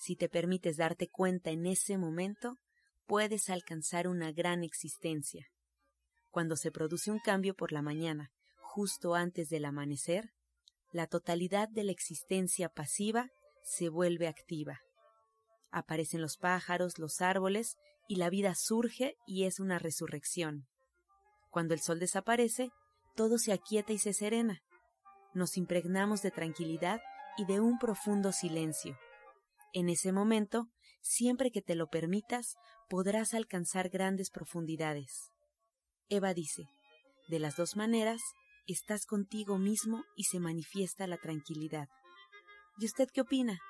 Si 0.00 0.16
te 0.16 0.30
permites 0.30 0.78
darte 0.78 1.10
cuenta 1.10 1.50
en 1.50 1.66
ese 1.66 1.98
momento, 1.98 2.56
puedes 3.06 3.50
alcanzar 3.50 4.08
una 4.08 4.32
gran 4.32 4.64
existencia. 4.64 5.46
Cuando 6.30 6.56
se 6.56 6.72
produce 6.72 7.10
un 7.10 7.18
cambio 7.18 7.54
por 7.54 7.70
la 7.70 7.82
mañana, 7.82 8.30
justo 8.62 9.14
antes 9.14 9.50
del 9.50 9.66
amanecer, 9.66 10.30
la 10.90 11.06
totalidad 11.06 11.68
de 11.68 11.84
la 11.84 11.92
existencia 11.92 12.70
pasiva 12.70 13.28
se 13.62 13.90
vuelve 13.90 14.26
activa. 14.26 14.80
Aparecen 15.70 16.22
los 16.22 16.38
pájaros, 16.38 16.98
los 16.98 17.20
árboles, 17.20 17.76
y 18.08 18.16
la 18.16 18.30
vida 18.30 18.54
surge 18.54 19.16
y 19.26 19.44
es 19.44 19.60
una 19.60 19.78
resurrección. 19.78 20.66
Cuando 21.50 21.74
el 21.74 21.80
sol 21.80 21.98
desaparece, 21.98 22.70
todo 23.16 23.36
se 23.36 23.52
aquieta 23.52 23.92
y 23.92 23.98
se 23.98 24.14
serena. 24.14 24.62
Nos 25.34 25.58
impregnamos 25.58 26.22
de 26.22 26.30
tranquilidad 26.30 27.02
y 27.36 27.44
de 27.44 27.60
un 27.60 27.78
profundo 27.78 28.32
silencio. 28.32 28.96
En 29.72 29.88
ese 29.88 30.12
momento, 30.12 30.68
siempre 31.00 31.50
que 31.52 31.62
te 31.62 31.76
lo 31.76 31.88
permitas, 31.88 32.56
podrás 32.88 33.34
alcanzar 33.34 33.88
grandes 33.88 34.30
profundidades. 34.30 35.30
Eva 36.08 36.34
dice, 36.34 36.64
de 37.28 37.38
las 37.38 37.56
dos 37.56 37.76
maneras, 37.76 38.20
estás 38.66 39.06
contigo 39.06 39.58
mismo 39.58 40.04
y 40.16 40.24
se 40.24 40.40
manifiesta 40.40 41.06
la 41.06 41.18
tranquilidad. 41.18 41.88
¿Y 42.80 42.86
usted 42.86 43.08
qué 43.14 43.20
opina? 43.20 43.60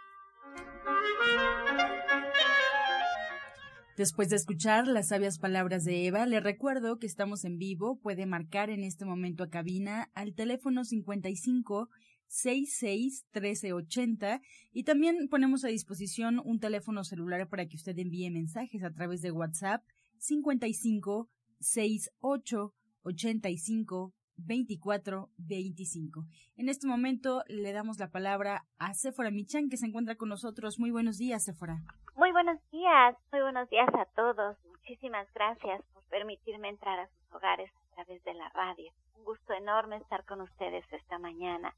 Después 3.98 4.30
de 4.30 4.36
escuchar 4.36 4.86
las 4.86 5.08
sabias 5.08 5.38
palabras 5.38 5.84
de 5.84 6.06
Eva, 6.06 6.24
le 6.24 6.40
recuerdo 6.40 6.98
que 6.98 7.06
estamos 7.06 7.44
en 7.44 7.58
vivo. 7.58 7.98
Puede 8.00 8.24
marcar 8.24 8.70
en 8.70 8.82
este 8.82 9.04
momento 9.04 9.44
a 9.44 9.50
cabina 9.50 10.10
al 10.14 10.34
teléfono 10.34 10.84
55 10.84 11.90
66 12.30 13.26
1380 13.34 14.40
y 14.72 14.84
también 14.84 15.28
ponemos 15.28 15.64
a 15.64 15.68
disposición 15.68 16.40
un 16.44 16.60
teléfono 16.60 17.02
celular 17.02 17.48
para 17.48 17.66
que 17.66 17.76
usted 17.76 17.98
envíe 17.98 18.30
mensajes 18.30 18.84
a 18.84 18.92
través 18.92 19.20
de 19.20 19.32
WhatsApp 19.32 19.82
55 20.18 21.28
68 21.58 22.72
85 23.02 24.14
24 24.36 25.28
25. 25.38 26.24
En 26.56 26.68
este 26.68 26.86
momento 26.86 27.42
le 27.48 27.72
damos 27.72 27.98
la 27.98 28.10
palabra 28.10 28.64
a 28.78 28.94
Sephora 28.94 29.32
Michan 29.32 29.68
que 29.68 29.76
se 29.76 29.86
encuentra 29.86 30.14
con 30.14 30.28
nosotros. 30.28 30.78
Muy 30.78 30.92
buenos 30.92 31.18
días, 31.18 31.44
Sephora. 31.44 31.80
Muy 32.14 32.30
buenos 32.30 32.58
días, 32.70 33.16
muy 33.32 33.42
buenos 33.42 33.68
días 33.70 33.88
a 33.92 34.06
todos. 34.14 34.56
Muchísimas 34.66 35.26
gracias 35.34 35.82
por 35.92 36.04
permitirme 36.04 36.68
entrar 36.68 37.00
a 37.00 37.08
sus 37.08 37.32
hogares 37.32 37.70
a 37.74 37.94
través 37.96 38.22
de 38.22 38.34
la 38.34 38.48
radio. 38.50 38.92
Un 39.16 39.24
gusto 39.24 39.52
enorme 39.52 39.96
estar 39.96 40.24
con 40.24 40.40
ustedes 40.40 40.84
esta 40.92 41.18
mañana. 41.18 41.74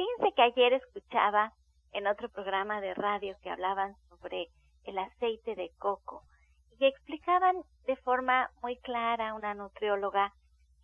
Fíjense 0.00 0.34
que 0.34 0.40
ayer 0.40 0.72
escuchaba 0.72 1.52
en 1.92 2.06
otro 2.06 2.30
programa 2.30 2.80
de 2.80 2.94
radio 2.94 3.36
que 3.42 3.50
hablaban 3.50 3.94
sobre 4.08 4.48
el 4.84 4.96
aceite 4.96 5.54
de 5.54 5.72
coco 5.78 6.22
y 6.78 6.86
explicaban 6.86 7.54
de 7.86 7.96
forma 7.96 8.50
muy 8.62 8.78
clara 8.78 9.34
una 9.34 9.52
nutrióloga 9.52 10.32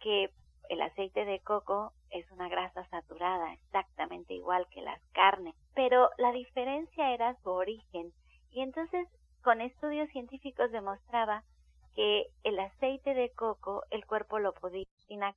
que 0.01 0.29
el 0.69 0.83
aceite 0.83 1.25
de 1.25 1.41
coco 1.41 1.95
es 2.11 2.31
una 2.31 2.51
grasa 2.51 2.87
saturada 2.91 3.55
exactamente 3.55 4.35
igual 4.35 4.67
que 4.69 4.83
las 4.83 5.01
carnes, 5.13 5.55
pero 5.75 6.11
la 6.19 6.33
diferencia 6.33 7.15
era 7.15 7.37
su 7.37 7.49
origen 7.49 8.13
y 8.51 8.61
entonces 8.61 9.09
con 9.43 9.63
estudios 9.63 10.11
científicos 10.11 10.71
demostraba 10.73 11.43
que 11.95 12.27
el 12.45 12.61
aceite 12.61 13.15
de 13.15 13.33
coco 13.33 13.83
el 13.89 14.05
cuerpo 14.05 14.41
lo 14.41 14.53
podía 14.53 14.85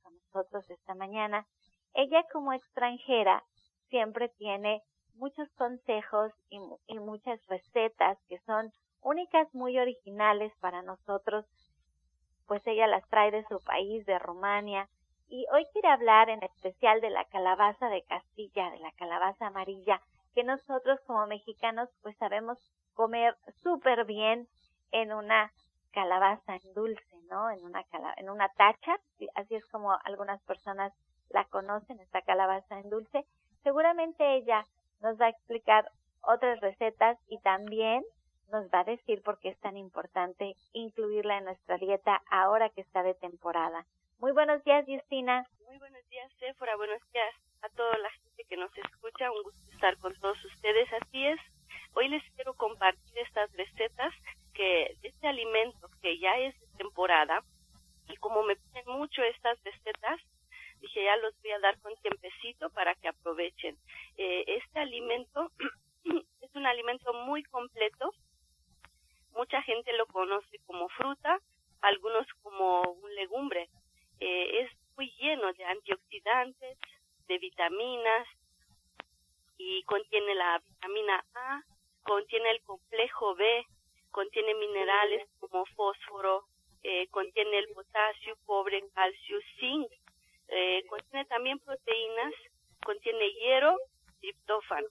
con 0.02 0.12
nosotros 0.18 0.68
esta 0.68 0.94
mañana. 0.94 1.46
Ella 1.94 2.24
como 2.30 2.52
extranjera 2.52 3.42
siempre 3.90 4.28
tiene 4.38 4.82
muchos 5.14 5.48
consejos 5.56 6.32
y, 6.48 6.58
y 6.86 6.98
muchas 6.98 7.44
recetas 7.46 8.18
que 8.28 8.38
son 8.40 8.72
únicas, 9.02 9.52
muy 9.54 9.78
originales 9.78 10.52
para 10.60 10.82
nosotros, 10.82 11.46
pues 12.46 12.66
ella 12.66 12.86
las 12.86 13.06
trae 13.08 13.30
de 13.30 13.44
su 13.44 13.60
país, 13.62 14.04
de 14.06 14.18
Rumania, 14.18 14.88
y 15.28 15.46
hoy 15.52 15.64
quiere 15.72 15.88
hablar 15.88 16.28
en 16.28 16.42
especial 16.42 17.00
de 17.00 17.10
la 17.10 17.24
calabaza 17.26 17.88
de 17.88 18.02
Castilla, 18.02 18.70
de 18.70 18.78
la 18.78 18.90
calabaza 18.92 19.46
amarilla, 19.46 20.00
que 20.34 20.42
nosotros 20.42 21.00
como 21.06 21.26
mexicanos 21.26 21.88
pues 22.02 22.16
sabemos 22.16 22.58
comer 22.94 23.36
súper 23.62 24.04
bien 24.04 24.48
en 24.90 25.12
una 25.12 25.52
calabaza 25.92 26.56
en 26.56 26.74
dulce, 26.74 27.16
¿no? 27.30 27.50
En 27.50 27.64
una 27.64 27.84
en 28.16 28.30
una 28.30 28.48
tacha, 28.50 28.98
así 29.34 29.54
es 29.54 29.64
como 29.66 29.96
algunas 30.04 30.42
personas 30.42 30.92
la 31.30 31.44
conocen, 31.44 32.00
esta 32.00 32.22
calabaza 32.22 32.80
en 32.80 32.90
dulce, 32.90 33.24
Seguramente 33.62 34.36
ella 34.36 34.66
nos 35.00 35.20
va 35.20 35.26
a 35.26 35.30
explicar 35.30 35.90
otras 36.22 36.60
recetas 36.60 37.18
y 37.28 37.38
también 37.40 38.04
nos 38.50 38.66
va 38.66 38.80
a 38.80 38.84
decir 38.84 39.22
por 39.22 39.38
qué 39.38 39.50
es 39.50 39.60
tan 39.60 39.76
importante 39.76 40.54
incluirla 40.72 41.38
en 41.38 41.44
nuestra 41.44 41.78
dieta 41.78 42.22
ahora 42.30 42.68
que 42.70 42.80
está 42.80 43.02
de 43.02 43.14
temporada. 43.14 43.86
Muy 44.18 44.32
buenos 44.32 44.62
días, 44.64 44.84
Justina. 44.86 45.46
Muy 45.66 45.78
buenos 45.78 46.06
días, 46.08 46.30
Sephora. 46.38 46.76
Buenos 46.76 47.00
días 47.12 47.34
a 47.62 47.68
toda 47.70 47.96
la 47.98 48.10
gente 48.10 48.44
que 48.44 48.56
nos 48.56 48.70
escucha. 48.76 49.30
Un 49.30 49.42
gusto 49.44 49.70
estar 49.72 49.96
con 49.98 50.14
todos 50.20 50.44
ustedes. 50.44 50.88
Así 50.92 51.26
es. 51.26 51.40
Hoy 51.94 52.08
les 52.08 52.22
quiero 52.34 52.54
compartir 52.54 53.18
estas 53.18 53.50
recetas 53.52 54.12
que 54.52 54.96
este 55.02 55.26
alimento 55.26 55.88
que 56.02 56.18
ya 56.18 56.36
es 56.38 56.58
de 56.60 56.66
temporada 56.76 57.42
y 58.08 58.16
como 58.16 58.42
me 58.42 58.56
piden 58.56 58.98
mucho 58.98 59.22
estas 59.22 59.62
recetas, 59.64 60.20
dije 60.80 61.04
ya 61.04 61.16
los 61.16 61.34
voy 61.42 61.52
a 61.52 61.58
dar 61.60 61.78
con 61.80 61.94
tiempecito 61.96 62.70
para 62.70 62.94
que 62.94 63.08
aprovechen. 63.08 63.76
Eh, 64.16 64.44
este 64.46 64.80
alimento 64.80 65.50
es 66.40 66.54
un 66.54 66.66
alimento 66.66 67.12
muy 67.12 67.42
completo. 67.44 68.12
Mucha 69.32 69.62
gente 69.62 69.92
lo 69.94 70.06
conoce 70.06 70.58
como 70.66 70.88
fruta, 70.88 71.38
algunos 71.82 72.26
como 72.42 72.82
un 72.82 73.14
legumbre. 73.14 73.68
Eh, 74.18 74.62
es 74.62 74.70
muy 74.96 75.10
lleno 75.18 75.52
de 75.52 75.64
antioxidantes, 75.64 76.78
de 77.28 77.38
vitaminas 77.38 78.26
y 79.56 79.82
contiene 79.84 80.34
la 80.34 80.58
vitamina 80.58 81.24
A, 81.34 81.62
contiene 82.02 82.50
el 82.50 82.62
complejo 82.62 83.34
B, 83.36 83.64
contiene 84.10 84.54
minerales 84.54 85.28
como 85.38 85.64
fósforo, 85.76 86.44
eh, 86.82 87.06
contiene 87.08 87.58
el 87.58 87.68
potasio, 87.68 88.36
cobre, 88.46 88.82
calcio, 88.94 89.38
zinc, 89.58 89.90
eh, 90.48 90.82
contiene 90.88 91.24
también 91.26 91.58
proteínas, 91.58 92.34
contiene 92.84 93.30
hierro, 93.34 93.76
triptófano. 94.20 94.88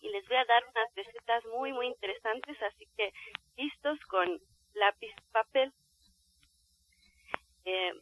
Y 0.00 0.10
les 0.10 0.26
voy 0.28 0.36
a 0.36 0.44
dar 0.44 0.62
unas 0.64 0.94
recetas 0.94 1.44
muy, 1.46 1.72
muy 1.72 1.86
interesantes, 1.86 2.60
así 2.62 2.86
que 2.96 3.12
listos 3.56 3.98
con 4.08 4.38
lápiz 4.74 5.10
y 5.10 5.32
papel. 5.32 5.72
Eh, 7.64 7.92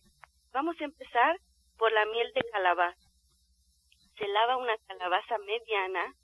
vamos 0.52 0.78
a 0.80 0.84
empezar 0.84 1.38
por 1.78 1.92
la 1.92 2.04
miel 2.06 2.32
de 2.34 2.42
calabaza. 2.50 2.98
Se 4.18 4.26
lava 4.28 4.56
una 4.56 4.76
calabaza 4.86 5.32
mediana, 5.44 6.14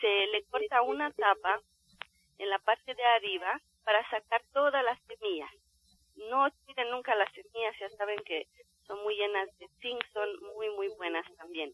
se 0.00 0.26
le 0.26 0.44
corta 0.44 0.82
una 0.82 1.10
tapa 1.12 1.60
en 2.38 2.50
la 2.50 2.58
parte 2.58 2.94
de 2.94 3.04
arriba 3.04 3.60
para 3.84 4.08
sacar 4.10 4.42
todas 4.52 4.84
las 4.84 4.98
semillas. 5.06 5.50
No 6.16 6.50
tiren 6.66 6.90
nunca 6.90 7.14
las 7.14 7.32
semillas, 7.32 7.76
ya 7.78 7.88
saben 7.90 8.18
que 8.24 8.46
son 8.86 9.02
muy 9.02 9.14
llenas 9.16 9.48
de 9.58 9.68
zinc, 9.80 10.02
son 10.12 10.28
muy, 10.54 10.70
muy 10.70 10.88
buenas 10.96 11.24
también. 11.36 11.72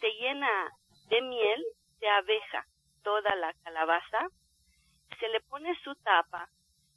Se 0.00 0.10
llena 0.12 0.70
de 1.08 1.22
miel 1.22 1.64
de 2.00 2.08
abeja 2.08 2.66
toda 3.02 3.34
la 3.36 3.52
calabaza, 3.62 4.28
se 5.20 5.28
le 5.28 5.40
pone 5.42 5.78
su 5.82 5.94
tapa 5.96 6.48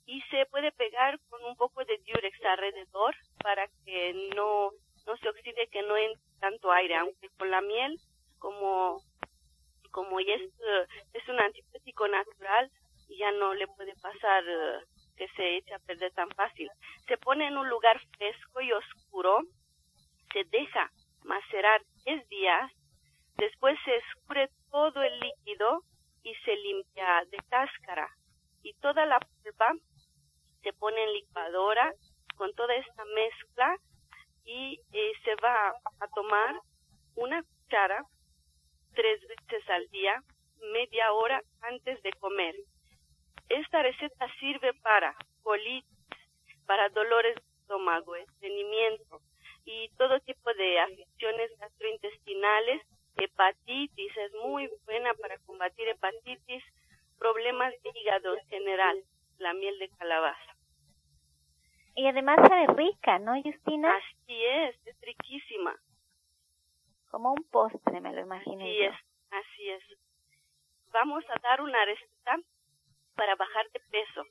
y 0.05 0.21
se 0.31 0.45
puede 0.47 0.71
pegar 0.71 1.19
con 1.29 1.43
un 1.43 1.55
poco 1.55 1.83
de 1.85 1.97
diurex 1.99 2.43
alrededor 2.45 3.15
para 3.43 3.67
que 3.85 4.31
no, 4.35 4.71
no 5.05 5.17
se 5.17 5.29
oxide, 5.29 5.67
que 5.67 5.81
no 5.83 5.95
entre 5.97 6.27
tanto 6.39 6.71
aire, 6.71 6.95
aunque 6.95 7.29
con 7.37 7.51
la 7.51 7.61
miel, 7.61 7.97
como, 8.39 9.01
como 9.91 10.19
ya 10.19 10.33
es, 10.33 10.41
eh, 10.41 10.87
es 11.13 11.27
un 11.27 11.39
antibiótico 11.39 12.07
natural, 12.07 12.71
ya 13.09 13.31
no 13.31 13.53
le 13.53 13.67
puede 13.67 13.93
pasar 13.95 14.43
eh, 14.47 14.79
que 15.15 15.27
se 15.29 15.57
eche 15.57 15.73
a 15.73 15.79
perder 15.79 16.11
tan 16.13 16.29
fácil. 16.31 16.69
Se 17.07 17.17
pone 17.17 17.47
en 17.47 17.57
un 17.57 17.69
lugar 17.69 17.99
fresco 18.17 18.61
y 18.61 18.71
oscuro, 18.71 19.41
se 20.31 20.43
deja 20.45 20.91
macerar 21.23 21.81
10 22.05 22.27
días, 22.29 22.71
después 23.37 23.77
se 23.85 23.95
escurre 23.95 24.49
todo 24.69 25.01
el 25.01 25.19
líquido 25.19 25.81
y 26.23 26.33
se 26.45 26.55
limpia 26.55 27.23
de 27.31 27.37
cáscara. 27.49 28.09
Y 28.63 28.73
toda 28.75 29.05
la 29.05 29.19
pulpa 29.19 29.73
se 30.61 30.73
pone 30.73 31.01
en 31.03 31.13
licuadora 31.13 31.93
con 32.35 32.53
toda 32.53 32.75
esta 32.75 33.05
mezcla 33.05 33.75
y 34.45 34.79
eh, 34.91 35.11
se 35.23 35.35
va 35.35 35.73
a 35.99 36.07
tomar 36.13 36.55
una 37.15 37.41
cuchara 37.43 38.03
tres 38.97 39.21
veces 39.27 39.69
al 39.69 39.87
día, 39.89 40.23
media 40.73 41.13
hora 41.13 41.39
antes 41.61 42.01
de 42.01 42.11
comer. 42.13 42.55
Esta 43.47 43.83
receta 43.83 44.27
sirve 44.39 44.73
para 44.81 45.15
colitis, 45.43 45.85
para 46.65 46.89
dolores 46.89 47.35
de 47.35 47.41
estómago, 47.61 48.15
estreñimiento 48.15 49.21
y 49.65 49.89
todo 49.99 50.19
tipo 50.21 50.51
de 50.51 50.79
afecciones 50.79 51.51
gastrointestinales, 51.59 52.81
hepatitis, 53.17 54.17
es 54.17 54.33
muy 54.43 54.67
buena 54.85 55.13
para 55.13 55.37
combatir 55.45 55.87
hepatitis, 55.89 56.63
problemas 57.19 57.73
de 57.83 57.91
hígado 57.99 58.35
en 58.35 58.47
general, 58.47 58.97
la 59.37 59.53
miel 59.53 59.77
de 59.77 59.89
calabaza. 59.89 60.55
Y 61.95 62.07
además 62.07 62.37
sabe 62.47 62.65
rica, 62.75 63.19
¿no, 63.19 63.39
Justina? 63.43 63.95
Así 63.95 64.43
es, 64.43 64.75
es 64.87 64.99
riquísima. 65.01 65.75
Como 67.17 67.33
un 67.33 67.43
postre, 67.49 67.99
me 67.99 68.13
lo 68.13 68.21
imagino. 68.21 68.63
Así 68.63 68.83
es, 68.83 68.95
así 69.31 69.69
es. 69.71 69.83
Vamos 70.91 71.23
a 71.31 71.39
dar 71.39 71.61
una 71.61 71.83
receta 71.83 72.37
para 73.15 73.35
bajar 73.35 73.67
de 73.71 73.79
peso. 73.89 74.23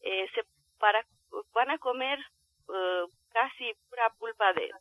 Eh, 0.00 0.26
se, 0.34 0.42
para, 0.78 1.04
van 1.52 1.70
a 1.70 1.76
comer 1.76 2.18
uh, 2.68 3.06
casi 3.28 3.74
pura 3.90 4.08
pulpa 4.18 4.54
de, 4.54 4.72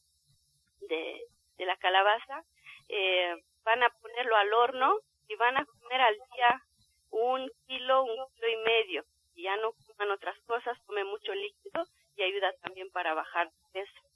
de, 0.88 1.22
de 1.58 1.66
la 1.66 1.76
calabaza. 1.76 2.46
Eh, 2.88 3.36
van 3.66 3.84
a 3.84 3.90
ponerlo 3.90 4.38
al 4.38 4.54
horno 4.54 4.96
y 5.28 5.36
van 5.36 5.58
a 5.58 5.66
comer 5.66 6.00
al 6.00 6.16
día 6.16 6.62
un 7.10 7.52
kilo, 7.68 8.04
un 8.04 8.26
kilo 8.36 8.48
y 8.48 8.58
medio. 8.64 9.04
Y 9.36 9.44
ya 9.44 9.58
no 9.58 9.74
coman 9.86 10.12
otras 10.12 10.40
cosas, 10.46 10.80
comen 10.86 11.08
mucho 11.08 11.34
líquido 11.34 11.84
y 12.16 12.24
ayuda 12.24 12.54
también 12.62 12.90
para 12.92 13.14
bajar 13.14 13.52
peso. 13.74 14.09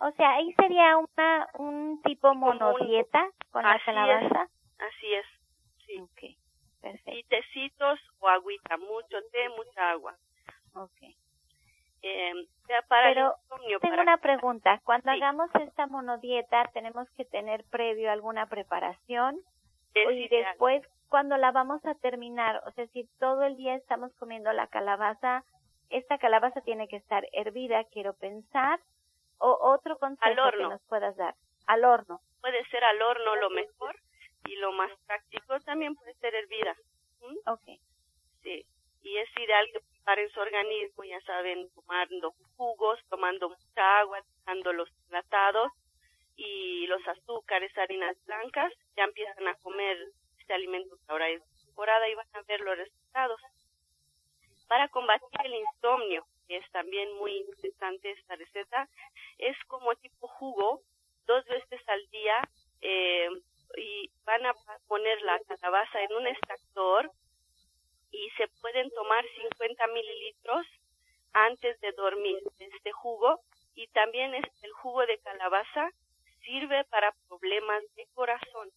O 0.00 0.10
sea, 0.12 0.34
ahí 0.34 0.52
sería 0.54 0.96
una 0.96 1.48
un 1.58 2.00
tipo 2.02 2.34
monodieta 2.34 3.28
con 3.50 3.62
la 3.62 3.78
calabaza. 3.84 4.48
así 4.78 5.14
es, 5.14 5.26
sí. 5.86 5.98
Okay, 6.00 6.36
perfecto. 6.80 7.12
Y 7.12 7.22
tecitos 7.24 8.00
o 8.20 8.28
agüita, 8.28 8.76
mucho 8.78 9.18
té, 9.32 9.48
mucha 9.50 9.90
agua. 9.90 10.16
Okay. 10.74 11.14
Eh, 12.02 12.32
para 12.88 13.08
Pero 13.12 13.34
insomnio, 13.42 13.78
tengo 13.80 13.92
para... 13.92 14.02
una 14.02 14.16
pregunta. 14.18 14.80
Cuando 14.84 15.10
Sí. 15.10 15.18
hagamos 15.18 15.50
esta 15.56 15.86
monodieta, 15.86 16.64
¿tenemos 16.72 17.08
que 17.16 17.24
tener 17.26 17.64
previo 17.70 18.10
alguna 18.10 18.46
preparación? 18.46 19.38
es 19.92 20.10
y 20.12 20.24
ideal. 20.24 20.44
después, 20.46 20.82
cuando 21.08 21.36
la 21.36 21.50
vamos 21.50 21.84
a 21.84 21.94
terminar, 21.96 22.62
o 22.66 22.70
sea, 22.72 22.86
si 22.88 23.04
todo 23.18 23.42
el 23.42 23.56
día 23.56 23.74
estamos 23.74 24.14
comiendo 24.14 24.52
la 24.52 24.68
calabaza, 24.68 25.44
esta 25.90 26.16
calabaza 26.18 26.60
tiene 26.60 26.86
que 26.86 26.96
estar 26.96 27.26
hervida, 27.32 27.82
quiero 27.92 28.14
pensar, 28.14 28.78
o 29.40 29.72
otro 29.72 29.98
consejo 29.98 30.42
Al 30.42 30.52
que 30.52 30.62
nos 30.62 30.82
puedas 30.82 31.16
dar. 31.16 31.34
Al 31.66 31.84
horno. 31.84 32.20
Puede 32.40 32.64
ser 32.70 32.84
al 32.84 33.00
horno 33.02 33.36
lo 33.36 33.50
mejor 33.50 33.96
y 34.46 34.56
lo 34.56 34.72
más 34.72 34.90
práctico 35.06 35.58
también 35.60 35.94
puede 35.94 36.14
ser 36.14 36.34
hervida. 36.34 36.74
¿Mm? 37.20 37.50
Ok. 37.50 37.64
Sí. 38.42 38.64
Y 39.02 39.16
es 39.16 39.28
ideal 39.38 39.66
que 39.72 39.80
preparen 39.80 40.30
su 40.30 40.40
organismo, 40.40 41.04
ya 41.04 41.20
saben, 41.22 41.70
tomando 41.74 42.34
jugos, 42.56 42.98
tomando 43.08 43.48
mucha 43.48 43.98
agua, 44.00 44.20
dejando 44.38 44.72
los 44.72 44.90
tratados 45.08 45.72
y 46.36 46.86
los 46.86 47.06
azúcares, 47.08 47.76
harinas 47.76 48.16
blancas, 48.26 48.72
ya 48.96 49.04
empiezan 49.04 49.48
a 49.48 49.54
comer 49.56 49.96
este 50.38 50.52
alimento 50.52 50.96
que 50.96 51.12
ahora 51.12 51.28
es 51.28 51.42
temporada 51.64 52.08
y 52.08 52.14
van 52.14 52.26
a 52.34 52.42
ver 52.42 52.60
los 52.60 52.76
resultados. 52.76 53.40
Para 54.68 54.88
combatir 54.88 55.40
el 55.44 55.54
insomnio, 55.54 56.24
es 56.50 56.70
también 56.72 57.12
muy 57.16 57.36
interesante 57.36 58.10
esta 58.12 58.36
receta, 58.36 58.88
es 59.38 59.56
como 59.68 59.94
tipo 59.96 60.28
jugo, 60.28 60.82
dos 61.26 61.44
veces 61.46 61.80
al 61.88 62.08
día, 62.10 62.36
eh, 62.80 63.28
y 63.76 64.10
van 64.24 64.44
a 64.46 64.54
poner 64.88 65.20
la 65.22 65.38
calabaza 65.40 66.02
en 66.02 66.12
un 66.14 66.26
extractor 66.26 67.10
y 68.10 68.28
se 68.36 68.48
pueden 68.60 68.90
tomar 68.90 69.24
50 69.40 69.86
mililitros 69.88 70.66
antes 71.32 71.80
de 71.80 71.92
dormir 71.92 72.38
este 72.58 72.92
jugo 72.92 73.40
y 73.74 73.86
también 73.88 74.34
el 74.34 74.72
jugo 74.82 75.06
de 75.06 75.18
calabaza 75.20 75.90
sirve 76.44 76.84
para 76.86 77.12
problemas 77.28 77.82
de 77.94 78.06
corazón. 78.14 78.70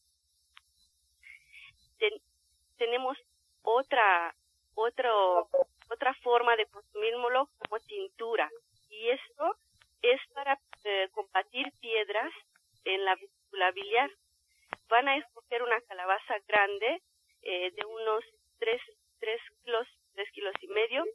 Ten- 1.99 2.21
tenemos 2.77 3.17
otra 3.63 4.35
otro, 4.75 5.49
otra 5.89 6.13
forma 6.15 6.55
de 6.55 6.65
consumírmelo 6.67 7.49
como 7.57 7.79
tintura 7.81 8.49
y 8.89 9.09
esto 9.09 9.55
es 10.01 10.19
para 10.33 10.59
eh, 10.83 11.09
combatir 11.11 11.71
piedras 11.79 12.31
en 12.85 13.03
la 13.05 13.15
vesícula 13.15 13.71
biliar. 13.71 14.11
Van 14.89 15.07
a 15.07 15.17
escoger 15.17 15.63
una 15.63 15.79
calabaza 15.81 16.35
grande 16.47 17.01
eh, 17.41 17.71
de 17.71 17.85
unos 17.85 18.23
3, 18.59 18.81
tres 19.19 19.41
kilos, 19.63 19.87
3 20.13 20.31
kilos 20.31 20.53
y 20.61 20.67
medio. 20.67 21.05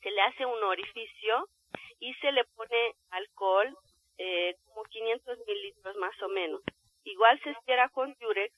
Se 0.00 0.10
le 0.10 0.20
hace 0.22 0.46
un 0.46 0.62
orificio 0.62 1.48
y 1.98 2.14
se 2.14 2.32
le 2.32 2.44
pone 2.56 2.94
alcohol, 3.10 3.76
eh, 4.18 4.54
como 4.64 4.84
500 4.84 5.38
mililitros 5.46 5.96
más 5.96 6.22
o 6.22 6.28
menos. 6.28 6.62
Igual 7.04 7.40
se 7.42 7.54
cierra 7.64 7.88
con 7.90 8.14
Durex 8.20 8.54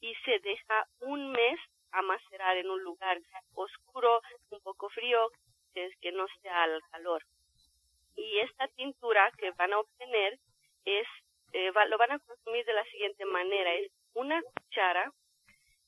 y 0.00 0.14
se 0.24 0.38
deja 0.40 0.86
un 1.00 1.30
mes 1.30 1.58
a 1.92 2.02
macerar 2.02 2.56
en 2.56 2.70
un 2.70 2.82
lugar 2.82 3.20
oscuro, 3.54 4.20
un 4.50 4.60
poco 4.60 4.88
frío, 4.90 5.30
que 5.72 6.12
no 6.12 6.26
sea 6.42 6.64
al 6.64 6.82
calor. 6.90 7.22
Y 8.16 8.38
esta 8.40 8.68
tintura 8.68 9.30
que 9.38 9.50
van 9.52 9.72
a 9.72 9.78
obtener 9.78 10.38
es, 10.84 11.06
eh, 11.52 11.72
lo 11.88 11.98
van 11.98 12.12
a 12.12 12.18
consumir 12.18 12.64
de 12.64 12.74
la 12.74 12.84
siguiente 12.84 13.24
manera, 13.24 13.72
es 13.74 13.90
una 14.14 14.42
cuchara 14.42 15.10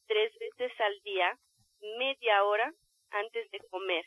tres 0.06 0.32
veces 0.38 0.72
al 0.80 1.00
día, 1.02 1.38
media 1.98 2.44
hora 2.44 2.72
antes 3.10 3.50
de 3.50 3.58
comer. 3.70 4.04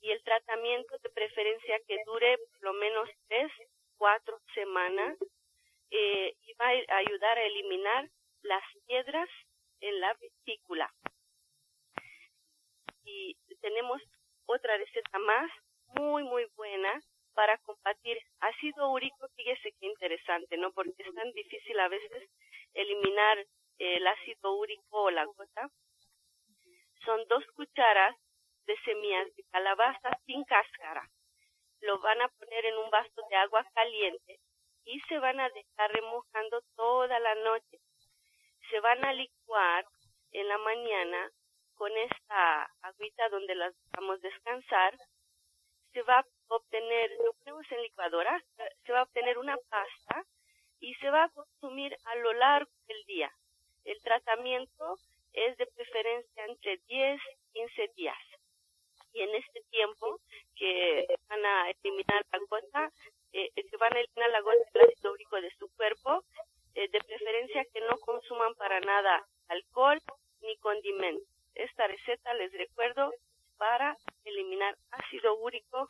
Y 0.00 0.10
el 0.10 0.22
tratamiento 0.22 0.96
de 0.98 1.10
preferencia 1.10 1.78
que 1.86 1.98
dure 2.06 2.38
por 2.38 2.62
lo 2.62 2.72
menos 2.74 3.08
tres, 3.28 3.52
cuatro 3.98 4.40
semanas, 4.54 5.16
eh, 5.90 6.34
y 6.42 6.52
va 6.54 6.66
a 6.66 6.96
ayudar 6.98 7.38
a 7.38 7.44
eliminar 7.44 8.08
las 8.42 8.62
piedras 8.86 9.28
en 9.80 10.00
la 10.00 10.14
vesícula. 10.14 10.90
Y 13.10 13.36
tenemos 13.60 14.00
otra 14.46 14.76
receta 14.76 15.18
más, 15.18 15.50
muy, 15.96 16.22
muy 16.22 16.46
buena, 16.56 17.00
para 17.34 17.58
combatir 17.58 18.18
ácido 18.40 18.90
úrico. 18.90 19.28
Fíjese 19.36 19.72
qué 19.80 19.86
interesante, 19.86 20.56
¿no? 20.56 20.72
Porque 20.72 20.94
es 20.98 21.14
tan 21.14 21.30
difícil 21.32 21.78
a 21.80 21.88
veces 21.88 22.30
eliminar 22.74 23.46
el 23.78 24.06
ácido 24.06 24.52
úrico 24.56 25.02
o 25.02 25.10
la 25.10 25.24
gota. 25.24 25.70
Son 27.04 27.26
dos 27.28 27.44
cucharas 27.56 28.16
de 28.66 28.76
semillas 28.84 29.34
de 29.36 29.44
calabaza 29.50 30.10
sin 30.26 30.44
cáscara. 30.44 31.08
Lo 31.80 31.98
van 32.00 32.20
a 32.20 32.28
poner 32.28 32.66
en 32.66 32.76
un 32.76 32.90
vaso 32.90 33.22
de 33.30 33.36
agua 33.36 33.66
caliente 33.74 34.38
y 34.84 35.00
se 35.08 35.18
van 35.18 35.40
a 35.40 35.48
dejar 35.48 35.92
remojando 35.92 36.60
toda 36.76 37.18
la 37.18 37.34
noche. 37.36 37.78
Se 38.70 38.80
van 38.80 39.04
a 39.04 39.12
licuar 39.12 39.86
en 40.32 40.46
la 40.46 40.58
mañana 40.58 41.30
con 41.80 41.96
esta 41.96 42.70
agüita 42.82 43.26
donde 43.30 43.54
las 43.54 43.74
vamos 43.92 44.20
descansar. 44.20 44.98
Se 45.94 46.02
va 46.02 46.18
a 46.18 46.26
obtener, 46.48 47.10
lo 47.24 47.32
ponemos 47.32 47.64
en 47.72 47.80
licuadora, 47.80 48.38
se 48.84 48.92
va 48.92 49.00
a 49.00 49.04
obtener 49.04 49.38
una 49.38 49.56
pasta 49.70 50.22
y 50.78 50.94
se 50.96 51.08
va 51.08 51.24
a 51.24 51.30
consumir 51.30 51.96
a 52.04 52.16
lo 52.16 52.34
largo 52.34 52.70
del 52.86 53.02
día. 53.06 53.32
El 53.86 53.98
tratamiento 54.02 54.98
es 55.32 55.56
de 55.56 55.66
preferencia 55.68 56.44
entre 56.44 56.76
10 56.86 57.18
y 57.54 57.58
15 57.60 57.92
días. 57.96 58.18
Y 59.14 59.22
en 59.22 59.34
este 59.36 59.62
tiempo 59.70 60.20
que 60.56 61.06
van 61.30 61.46
a 61.46 61.70
eliminar 61.70 62.26
la 62.30 62.40
gota, 62.50 62.92
eh, 63.32 63.50
que 63.54 63.76
van 63.78 63.96
a 63.96 64.00
eliminar 64.00 64.30
la 64.32 64.42
gota 64.42 64.58
del 64.74 64.90
ácido 64.90 65.12
úrico 65.12 65.40
de 65.40 65.50
su 65.56 65.66
cuerpo, 65.76 66.24
eh, 66.74 66.88
de 66.88 67.00
preferencia 67.00 67.64
que 67.72 67.80
no 67.80 67.96
consuman 68.00 68.54
para 68.56 68.80
nada 68.80 69.26
alcohol 69.48 69.98
ni 70.42 70.58
condimentos. 70.58 71.39
Esta 71.60 71.86
receta, 71.86 72.32
les 72.34 72.50
recuerdo, 72.52 73.12
para 73.58 73.94
eliminar 74.24 74.74
ácido 74.92 75.38
úrico 75.40 75.86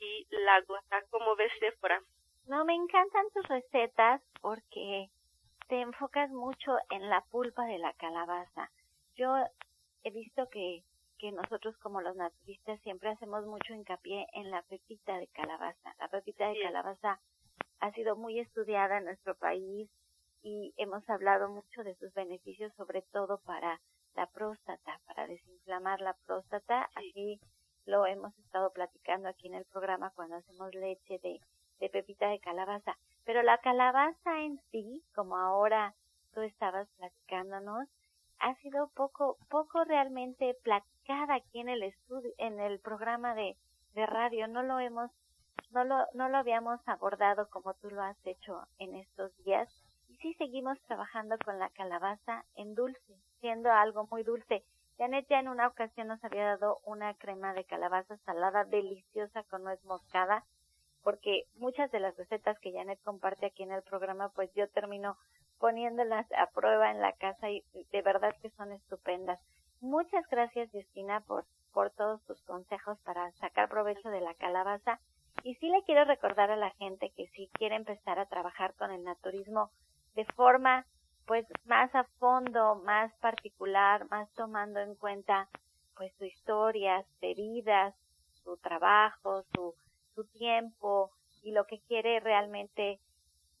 y 0.00 0.26
la 0.30 0.60
gota. 0.62 1.02
¿Cómo 1.10 1.36
ves, 1.36 1.52
Sephora? 1.60 2.02
No, 2.46 2.64
me 2.64 2.74
encantan 2.74 3.30
tus 3.32 3.46
recetas 3.46 4.20
porque 4.40 5.10
te 5.68 5.80
enfocas 5.80 6.30
mucho 6.30 6.76
en 6.90 7.08
la 7.08 7.20
pulpa 7.30 7.64
de 7.66 7.78
la 7.78 7.92
calabaza. 7.92 8.72
Yo 9.14 9.32
he 10.02 10.10
visto 10.10 10.48
que, 10.50 10.82
que 11.20 11.30
nosotros 11.30 11.76
como 11.78 12.00
los 12.00 12.16
naturistas 12.16 12.80
siempre 12.80 13.10
hacemos 13.10 13.46
mucho 13.46 13.72
hincapié 13.72 14.26
en 14.32 14.50
la 14.50 14.62
pepita 14.62 15.16
de 15.18 15.28
calabaza. 15.28 15.94
La 16.00 16.08
pepita 16.08 16.48
de 16.48 16.60
calabaza 16.60 17.20
ha 17.78 17.92
sido 17.92 18.16
muy 18.16 18.40
estudiada 18.40 18.98
en 18.98 19.04
nuestro 19.04 19.36
país 19.36 19.88
y 20.42 20.74
hemos 20.76 21.08
hablado 21.08 21.48
mucho 21.50 21.84
de 21.84 21.94
sus 21.94 22.12
beneficios, 22.14 22.72
sobre 22.74 23.02
todo 23.12 23.38
para 23.46 23.80
la 24.14 24.26
próstata, 24.26 25.00
para 25.06 25.26
desinflamar 25.26 26.00
la 26.00 26.14
próstata. 26.26 26.88
Así 26.94 27.40
lo 27.86 28.06
hemos 28.06 28.36
estado 28.38 28.72
platicando 28.72 29.28
aquí 29.28 29.48
en 29.48 29.54
el 29.54 29.64
programa 29.66 30.12
cuando 30.14 30.36
hacemos 30.36 30.74
leche 30.74 31.18
de, 31.18 31.40
de 31.80 31.88
pepita 31.88 32.28
de 32.28 32.40
calabaza. 32.40 32.96
Pero 33.24 33.42
la 33.42 33.58
calabaza 33.58 34.40
en 34.40 34.60
sí, 34.70 35.02
como 35.14 35.36
ahora 35.36 35.94
tú 36.32 36.40
estabas 36.40 36.88
platicándonos, 36.96 37.88
ha 38.40 38.54
sido 38.56 38.88
poco, 38.88 39.38
poco 39.48 39.84
realmente 39.84 40.56
platicada 40.62 41.34
aquí 41.34 41.60
en 41.60 41.68
el 41.68 41.82
estudio, 41.82 42.32
en 42.38 42.60
el 42.60 42.80
programa 42.80 43.34
de, 43.34 43.56
de 43.94 44.06
radio. 44.06 44.48
No 44.48 44.62
lo 44.62 44.80
hemos, 44.80 45.10
no 45.70 45.84
lo, 45.84 46.06
no 46.14 46.28
lo 46.28 46.38
habíamos 46.38 46.80
abordado 46.86 47.48
como 47.48 47.74
tú 47.74 47.90
lo 47.90 48.02
has 48.02 48.18
hecho 48.26 48.66
en 48.78 48.96
estos 48.96 49.34
días. 49.44 49.68
Sí 50.24 50.32
seguimos 50.38 50.80
trabajando 50.86 51.36
con 51.44 51.58
la 51.58 51.68
calabaza 51.68 52.46
en 52.54 52.74
dulce, 52.74 53.14
siendo 53.40 53.70
algo 53.70 54.08
muy 54.10 54.22
dulce. 54.22 54.64
Janet 54.96 55.26
ya 55.28 55.38
en 55.38 55.48
una 55.48 55.66
ocasión 55.66 56.08
nos 56.08 56.24
había 56.24 56.46
dado 56.46 56.80
una 56.86 57.12
crema 57.12 57.52
de 57.52 57.64
calabaza 57.64 58.16
salada 58.24 58.64
deliciosa 58.64 59.42
con 59.50 59.64
nuez 59.64 59.84
moscada, 59.84 60.46
porque 61.02 61.44
muchas 61.56 61.90
de 61.90 62.00
las 62.00 62.16
recetas 62.16 62.58
que 62.60 62.72
Janet 62.72 63.02
comparte 63.02 63.44
aquí 63.44 63.64
en 63.64 63.72
el 63.72 63.82
programa, 63.82 64.30
pues 64.30 64.50
yo 64.54 64.66
termino 64.70 65.18
poniéndolas 65.58 66.26
a 66.32 66.46
prueba 66.54 66.90
en 66.90 67.02
la 67.02 67.12
casa 67.12 67.50
y 67.50 67.62
de 67.92 68.00
verdad 68.00 68.34
que 68.40 68.48
son 68.52 68.72
estupendas. 68.72 69.38
Muchas 69.82 70.26
gracias, 70.30 70.70
Justina, 70.72 71.20
por, 71.20 71.44
por 71.74 71.90
todos 71.90 72.24
tus 72.24 72.40
consejos 72.44 72.98
para 73.00 73.30
sacar 73.32 73.68
provecho 73.68 74.08
de 74.08 74.22
la 74.22 74.32
calabaza. 74.32 75.00
Y 75.42 75.56
sí 75.56 75.68
le 75.68 75.82
quiero 75.82 76.06
recordar 76.06 76.50
a 76.50 76.56
la 76.56 76.70
gente 76.70 77.10
que 77.14 77.26
si 77.34 77.48
quiere 77.48 77.76
empezar 77.76 78.18
a 78.18 78.24
trabajar 78.24 78.72
con 78.76 78.90
el 78.90 79.04
naturismo 79.04 79.70
de 80.14 80.24
forma 80.36 80.86
pues 81.26 81.46
más 81.64 81.94
a 81.94 82.04
fondo, 82.18 82.76
más 82.84 83.12
particular, 83.18 84.06
más 84.10 84.30
tomando 84.34 84.80
en 84.80 84.94
cuenta 84.94 85.48
pues 85.96 86.12
su 86.18 86.24
historia 86.24 87.04
de 87.20 87.34
vida, 87.34 87.94
su 88.42 88.56
trabajo, 88.58 89.44
su, 89.54 89.74
su 90.14 90.24
tiempo 90.26 91.10
y 91.42 91.52
lo 91.52 91.66
que 91.66 91.80
quiere 91.80 92.20
realmente 92.20 93.00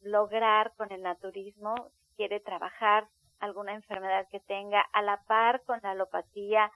lograr 0.02 0.72
con 0.76 0.92
el 0.92 1.02
naturismo, 1.02 1.74
si 1.98 2.16
quiere 2.16 2.40
trabajar 2.40 3.08
alguna 3.40 3.74
enfermedad 3.74 4.26
que 4.30 4.40
tenga 4.40 4.80
a 4.92 5.02
la 5.02 5.22
par 5.24 5.62
con 5.64 5.80
la 5.82 5.92
alopatía. 5.92 6.70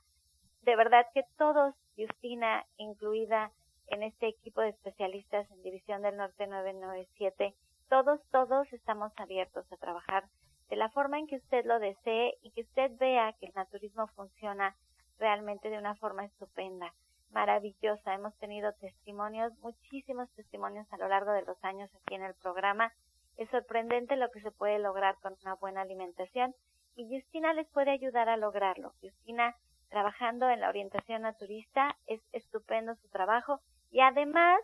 De 0.63 0.77
verdad 0.77 1.07
que 1.15 1.25
todos, 1.37 1.75
Justina 1.97 2.65
incluida 2.77 3.53
en 3.89 4.03
este 4.03 4.29
equipo 4.29 4.61
de 4.61 4.71
especialistas 4.71 5.51
en 5.51 5.63
División 5.63 6.03
del 6.03 6.17
Norte 6.17 6.47
997, 6.47 7.55
todos, 7.89 8.21
todos 8.31 8.73
estamos 8.73 9.13
abiertos 9.17 9.71
a 9.73 9.77
trabajar 9.77 10.25
de 10.69 10.77
la 10.77 10.91
forma 10.91 11.19
en 11.19 11.27
que 11.27 11.37
usted 11.37 11.65
lo 11.65 11.79
desee 11.79 12.35
y 12.43 12.51
que 12.51 12.63
usted 12.63 12.91
vea 12.99 13.35
que 13.41 13.47
el 13.47 13.53
naturismo 13.55 14.07
funciona 14.09 14.77
realmente 15.19 15.71
de 15.71 15.79
una 15.79 15.95
forma 15.97 16.25
estupenda, 16.25 16.95
maravillosa. 17.31 18.15
Hemos 18.15 18.37
tenido 18.39 18.73
testimonios, 18.75 19.53
muchísimos 19.59 20.31
testimonios 20.33 20.87
a 20.93 20.99
lo 20.99 21.09
largo 21.09 21.33
de 21.33 21.43
los 21.43 21.57
años 21.65 21.91
aquí 21.95 22.15
en 22.15 22.25
el 22.25 22.35
programa 22.35 22.93
es 23.39 23.49
sorprendente 23.51 24.17
lo 24.17 24.31
que 24.31 24.41
se 24.41 24.51
puede 24.51 24.81
lograr 24.81 25.17
con 25.23 25.37
una 25.43 25.55
buena 25.55 25.83
alimentación 25.83 26.55
y 26.97 27.09
Justina 27.09 27.55
les 27.55 27.69
puede 27.69 27.93
ayudar 27.93 28.29
a 28.29 28.37
lograrlo. 28.37 28.93
Justina, 29.01 29.55
trabajando 29.91 30.51
en 30.51 30.61
la 30.61 30.69
orientación 30.69 31.23
naturista, 31.23 31.97
es 32.09 32.21
estupendo 32.33 32.97
su 32.97 33.09
trabajo 33.09 33.61
y 33.93 34.01
además 34.01 34.61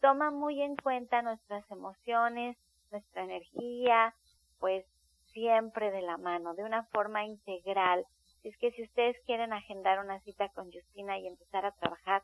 toma 0.00 0.32
muy 0.32 0.60
en 0.60 0.74
cuenta 0.74 1.22
nuestras 1.22 1.70
emociones, 1.70 2.56
nuestra 2.96 3.24
energía, 3.24 4.14
pues 4.58 4.84
siempre 5.32 5.90
de 5.90 6.02
la 6.02 6.16
mano, 6.16 6.54
de 6.54 6.64
una 6.64 6.84
forma 6.84 7.24
integral. 7.24 8.04
es 8.42 8.56
que 8.58 8.70
si 8.72 8.82
ustedes 8.82 9.16
quieren 9.26 9.52
agendar 9.52 9.98
una 9.98 10.20
cita 10.20 10.48
con 10.50 10.70
Justina 10.72 11.18
y 11.18 11.26
empezar 11.26 11.66
a 11.66 11.72
trabajar 11.72 12.22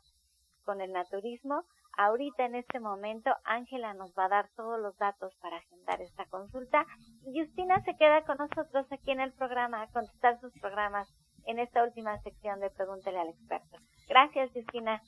con 0.63 0.81
el 0.81 0.91
naturismo, 0.93 1.63
Ahorita 1.95 2.45
en 2.45 2.55
este 2.55 2.79
momento 2.79 3.29
Ángela 3.43 3.93
nos 3.93 4.11
va 4.17 4.25
a 4.25 4.29
dar 4.29 4.49
todos 4.55 4.79
los 4.79 4.97
datos 4.97 5.35
para 5.41 5.57
agendar 5.57 6.01
esta 6.01 6.25
consulta 6.25 6.85
Justina 7.23 7.83
se 7.83 7.95
queda 7.97 8.23
con 8.23 8.37
nosotros 8.37 8.91
aquí 8.91 9.11
en 9.11 9.19
el 9.19 9.31
programa 9.33 9.83
a 9.83 9.87
contestar 9.91 10.39
sus 10.39 10.51
programas 10.59 11.07
en 11.45 11.59
esta 11.59 11.83
última 11.83 12.19
sección 12.21 12.59
de 12.61 12.69
Pregúntele 12.71 13.19
al 13.19 13.29
experto. 13.29 13.77
Gracias 14.07 14.51
Justina. 14.53 15.01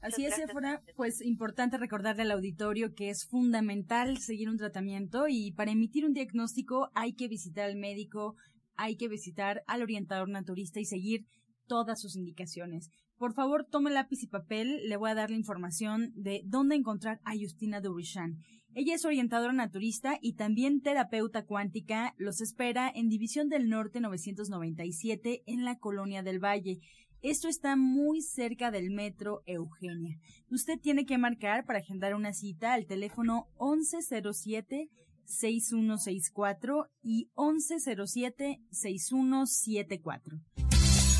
Así 0.00 0.24
es, 0.24 0.34
Sephora, 0.36 0.82
pues 0.96 1.20
importante 1.20 1.76
recordarle 1.76 2.22
al 2.22 2.30
auditorio 2.30 2.94
que 2.94 3.10
es 3.10 3.26
fundamental 3.26 4.18
seguir 4.18 4.48
un 4.48 4.56
tratamiento 4.56 5.26
y 5.28 5.52
para 5.52 5.72
emitir 5.72 6.04
un 6.04 6.12
diagnóstico 6.12 6.90
hay 6.94 7.14
que 7.14 7.28
visitar 7.28 7.64
al 7.64 7.76
médico, 7.76 8.36
hay 8.76 8.96
que 8.96 9.08
visitar 9.08 9.62
al 9.66 9.82
orientador 9.82 10.28
naturista 10.28 10.80
y 10.80 10.84
seguir 10.84 11.26
todas 11.66 12.00
sus 12.00 12.16
indicaciones. 12.16 12.90
Por 13.16 13.34
favor, 13.34 13.66
tome 13.68 13.90
lápiz 13.90 14.22
y 14.22 14.28
papel, 14.28 14.88
le 14.88 14.96
voy 14.96 15.10
a 15.10 15.14
dar 15.14 15.30
la 15.30 15.36
información 15.36 16.12
de 16.14 16.42
dónde 16.44 16.76
encontrar 16.76 17.20
a 17.24 17.32
Justina 17.36 17.80
Durishan. 17.80 18.38
Ella 18.74 18.94
es 18.94 19.04
orientadora 19.04 19.52
naturista 19.52 20.18
y 20.22 20.34
también 20.34 20.80
terapeuta 20.80 21.44
cuántica. 21.44 22.14
Los 22.16 22.40
espera 22.40 22.88
en 22.94 23.08
División 23.08 23.48
del 23.48 23.68
Norte 23.68 24.00
997 24.00 25.42
en 25.46 25.64
la 25.64 25.78
Colonia 25.78 26.22
del 26.22 26.38
Valle. 26.38 26.78
Esto 27.22 27.48
está 27.48 27.74
muy 27.74 28.22
cerca 28.22 28.70
del 28.70 28.90
metro 28.90 29.42
Eugenia. 29.46 30.18
Usted 30.50 30.78
tiene 30.80 31.04
que 31.04 31.18
marcar 31.18 31.64
para 31.64 31.80
agendar 31.80 32.14
una 32.14 32.32
cita 32.32 32.74
al 32.74 32.86
teléfono 32.86 33.48
1107 33.60 34.88
6164 35.24 36.86
y 37.02 37.28
1107 37.36 38.60
6174. 38.70 40.38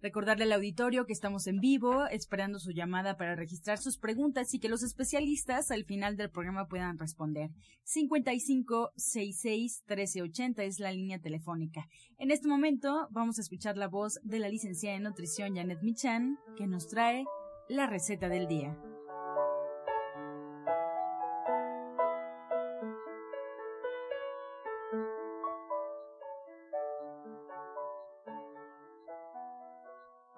Recordarle 0.00 0.44
al 0.44 0.52
auditorio 0.52 1.06
que 1.06 1.12
estamos 1.12 1.48
en 1.48 1.60
vivo, 1.60 2.06
esperando 2.06 2.58
su 2.58 2.70
llamada 2.70 3.16
para 3.16 3.34
registrar 3.34 3.78
sus 3.78 3.98
preguntas 3.98 4.54
y 4.54 4.60
que 4.60 4.68
los 4.68 4.84
especialistas 4.84 5.72
al 5.72 5.84
final 5.84 6.16
del 6.16 6.30
programa 6.30 6.68
puedan 6.68 6.98
responder. 6.98 7.50
5566-1380 7.84 10.60
es 10.60 10.78
la 10.78 10.92
línea 10.92 11.18
telefónica. 11.18 11.88
En 12.18 12.30
este 12.30 12.46
momento 12.46 13.08
vamos 13.10 13.38
a 13.38 13.42
escuchar 13.42 13.76
la 13.76 13.88
voz 13.88 14.20
de 14.22 14.38
la 14.38 14.48
licenciada 14.48 14.96
en 14.96 15.02
nutrición 15.02 15.56
Janet 15.56 15.82
Michan, 15.82 16.38
que 16.56 16.68
nos 16.68 16.86
trae 16.86 17.24
la 17.68 17.86
receta 17.86 18.28
del 18.28 18.46
día. 18.46 18.78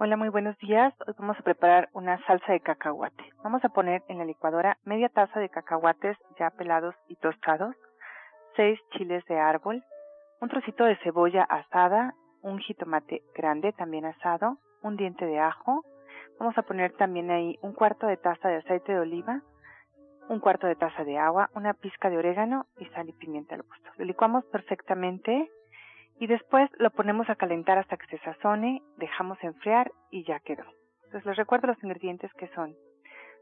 Hola, 0.03 0.17
muy 0.17 0.31
buenos 0.31 0.57
días. 0.57 0.95
Hoy 1.07 1.13
vamos 1.19 1.39
a 1.39 1.43
preparar 1.43 1.91
una 1.93 2.17
salsa 2.25 2.55
de 2.55 2.61
cacahuate. 2.61 3.23
Vamos 3.45 3.63
a 3.67 3.69
poner 3.69 4.03
en 4.09 4.17
la 4.17 4.25
licuadora 4.25 4.79
media 4.83 5.11
taza 5.11 5.41
de 5.41 5.51
cacahuates 5.51 6.17
ya 6.39 6.49
pelados 6.49 6.95
y 7.09 7.17
tostados, 7.17 7.77
seis 8.57 8.81
chiles 8.93 9.23
de 9.27 9.39
árbol, 9.39 9.85
un 10.41 10.49
trocito 10.49 10.87
de 10.87 10.97
cebolla 11.05 11.43
asada, 11.43 12.15
un 12.41 12.61
jitomate 12.61 13.21
grande 13.35 13.75
también 13.75 14.07
asado, 14.07 14.57
un 14.81 14.97
diente 14.97 15.27
de 15.27 15.39
ajo. 15.39 15.85
Vamos 16.39 16.57
a 16.57 16.63
poner 16.63 16.93
también 16.93 17.31
ahí 17.31 17.59
un 17.61 17.75
cuarto 17.75 18.07
de 18.07 18.17
taza 18.17 18.49
de 18.49 18.57
aceite 18.57 18.93
de 18.93 19.01
oliva, 19.01 19.43
un 20.31 20.41
cuarto 20.41 20.67
de 20.67 20.77
taza 20.77 21.05
de 21.05 21.19
agua, 21.19 21.51
una 21.55 21.75
pizca 21.75 22.09
de 22.09 22.17
orégano 22.17 22.65
y 22.79 22.87
sal 22.87 23.11
y 23.11 23.13
pimienta 23.13 23.55
al 23.55 23.65
gusto. 23.65 23.91
Lo 23.99 24.07
licuamos 24.07 24.47
perfectamente 24.47 25.51
y 26.21 26.27
después 26.27 26.71
lo 26.79 26.91
ponemos 26.91 27.29
a 27.31 27.35
calentar 27.35 27.79
hasta 27.79 27.97
que 27.97 28.07
se 28.07 28.23
sazone, 28.23 28.83
dejamos 28.99 29.43
enfriar 29.43 29.91
y 30.11 30.23
ya 30.25 30.39
quedó. 30.41 30.65
Entonces 31.05 31.25
les 31.25 31.37
recuerdo 31.37 31.69
los 31.69 31.83
ingredientes 31.83 32.31
que 32.35 32.47
son 32.49 32.77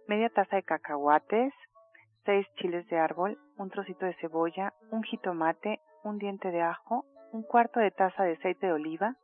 media 0.06 0.30
taza 0.30 0.56
de 0.56 0.62
cacahuates, 0.62 1.52
seis 2.24 2.46
chiles 2.54 2.86
de 2.86 2.98
árbol, 2.98 3.36
un 3.56 3.68
trocito 3.68 4.06
de 4.06 4.14
cebolla, 4.14 4.72
un 4.92 5.02
jitomate, 5.02 5.80
un 6.04 6.18
diente 6.18 6.52
de 6.52 6.62
ajo, 6.62 7.04
un 7.32 7.42
cuarto 7.42 7.80
de 7.80 7.90
taza 7.90 8.22
de 8.22 8.34
aceite 8.34 8.68
de 8.68 8.72
oliva, 8.72 9.16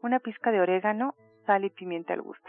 una 0.00 0.20
pizca 0.20 0.52
de 0.52 0.60
orégano, 0.60 1.14
sal 1.46 1.64
y 1.64 1.70
pimienta 1.70 2.14
al 2.14 2.22
gusto. 2.22 2.48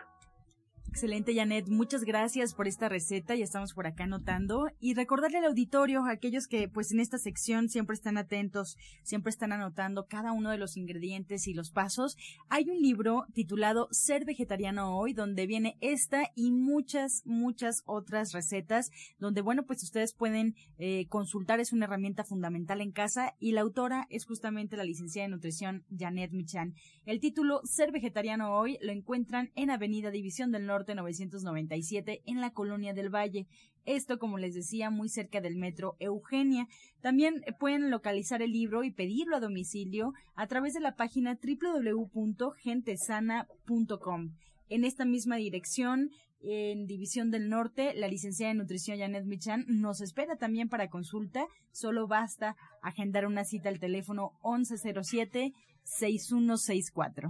Excelente, 0.96 1.36
Janet. 1.36 1.68
Muchas 1.68 2.06
gracias 2.06 2.54
por 2.54 2.70
esta 2.70 2.88
receta. 2.88 3.36
Ya 3.36 3.44
estamos 3.44 3.74
por 3.74 3.86
acá 3.86 4.06
anotando. 4.06 4.68
Y 4.80 4.94
recordarle 4.94 5.40
al 5.40 5.44
auditorio, 5.44 6.06
a 6.06 6.12
aquellos 6.12 6.48
que 6.48 6.70
pues 6.70 6.94
en 6.94 7.02
esta 7.02 7.18
sección 7.18 7.68
siempre 7.68 7.96
están 7.96 8.18
atentos, 8.18 8.78
siempre 9.04 9.30
están 9.30 9.52
anotando 9.52 10.06
cada 10.08 10.32
uno 10.32 10.52
de 10.52 10.58
los 10.58 10.78
ingredientes 10.78 11.50
y 11.50 11.54
los 11.54 11.70
pasos. 11.72 12.16
Hay 12.48 12.70
un 12.70 12.82
libro 12.82 13.26
titulado 13.34 13.90
Ser 13.92 14.24
Vegetariano 14.24 14.98
Hoy, 14.98 15.12
donde 15.12 15.46
viene 15.48 15.78
esta 15.82 16.32
y 16.34 16.54
muchas, 16.54 17.24
muchas 17.26 17.84
otras 17.86 18.32
recetas, 18.32 18.90
donde 19.20 19.42
bueno, 19.42 19.66
pues 19.66 19.84
ustedes 19.84 20.14
pueden 20.14 20.56
eh, 20.78 21.08
consultar. 21.10 21.60
Es 21.60 21.74
una 21.74 21.88
herramienta 21.88 22.24
fundamental 22.24 22.80
en 22.80 22.94
casa 22.94 23.36
y 23.38 23.52
la 23.52 23.60
autora 23.60 24.08
es 24.10 24.24
justamente 24.24 24.78
la 24.78 24.86
licenciada 24.86 25.26
en 25.26 25.32
nutrición 25.32 25.84
Janet 25.90 26.32
Michan. 26.32 26.74
El 27.06 27.20
título 27.20 27.60
Ser 27.66 27.92
Vegetariano 27.92 28.58
Hoy 28.58 28.78
lo 28.82 28.94
encuentran 28.94 29.52
en 29.56 29.72
Avenida 29.72 30.10
División 30.10 30.54
del 30.54 30.66
Norte 30.66 30.85
997 30.94 32.22
en 32.26 32.42
la 32.42 32.52
Colonia 32.52 32.94
del 32.94 33.10
Valle. 33.10 33.48
Esto, 33.86 34.20
como 34.20 34.38
les 34.38 34.54
decía, 34.54 34.92
muy 34.92 35.08
cerca 35.10 35.42
del 35.42 35.56
metro 35.56 35.96
Eugenia. 36.00 36.68
También 37.02 37.44
pueden 37.60 37.90
localizar 37.90 38.42
el 38.42 38.52
libro 38.52 38.84
y 38.84 38.92
pedirlo 38.92 39.38
a 39.38 39.40
domicilio 39.40 40.12
a 40.36 40.48
través 40.48 40.74
de 40.74 40.82
la 40.82 40.96
página 40.96 41.40
www.gentesana.com. 41.42 44.36
En 44.70 44.84
esta 44.84 45.06
misma 45.06 45.36
dirección, 45.38 46.12
en 46.42 46.86
División 46.86 47.32
del 47.32 47.50
Norte, 47.50 47.96
la 47.96 48.08
licenciada 48.08 48.52
en 48.52 48.60
nutrición 48.60 49.00
Janet 49.00 49.26
Michan 49.26 49.66
nos 49.68 50.02
espera 50.02 50.36
también 50.36 50.70
para 50.70 50.90
consulta. 50.90 51.48
Solo 51.72 52.08
basta 52.08 52.56
agendar 52.84 53.26
una 53.26 53.46
cita 53.46 53.70
al 53.70 53.80
teléfono 53.80 54.34
1107 54.44 55.54
6164. 55.84 57.30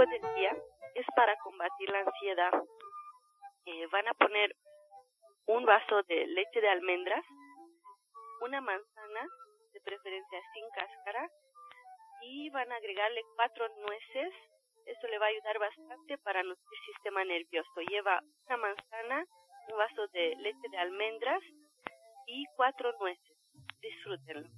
Del 0.00 0.34
día 0.34 0.56
es 0.94 1.06
para 1.14 1.36
combatir 1.36 1.90
la 1.90 2.00
ansiedad. 2.00 2.52
Eh, 3.66 3.86
van 3.92 4.08
a 4.08 4.14
poner 4.14 4.56
un 5.46 5.64
vaso 5.66 6.02
de 6.04 6.26
leche 6.26 6.60
de 6.60 6.68
almendras, 6.68 7.24
una 8.40 8.60
manzana, 8.60 9.26
de 9.72 9.80
preferencia 9.80 10.40
sin 10.54 10.64
cáscara, 10.70 11.28
y 12.22 12.48
van 12.50 12.72
a 12.72 12.76
agregarle 12.76 13.20
cuatro 13.36 13.68
nueces. 13.68 14.34
Eso 14.86 15.06
le 15.08 15.18
va 15.18 15.26
a 15.26 15.28
ayudar 15.28 15.58
bastante 15.58 16.18
para 16.18 16.42
nuestro 16.42 16.70
sistema 16.86 17.24
nervioso. 17.24 17.80
Lleva 17.88 18.20
una 18.46 18.56
manzana, 18.56 19.24
un 19.68 19.78
vaso 19.78 20.08
de 20.08 20.34
leche 20.36 20.68
de 20.70 20.78
almendras 20.78 21.42
y 22.26 22.46
cuatro 22.56 22.92
nueces. 22.98 23.36
Disfrútenlo. 23.80 24.48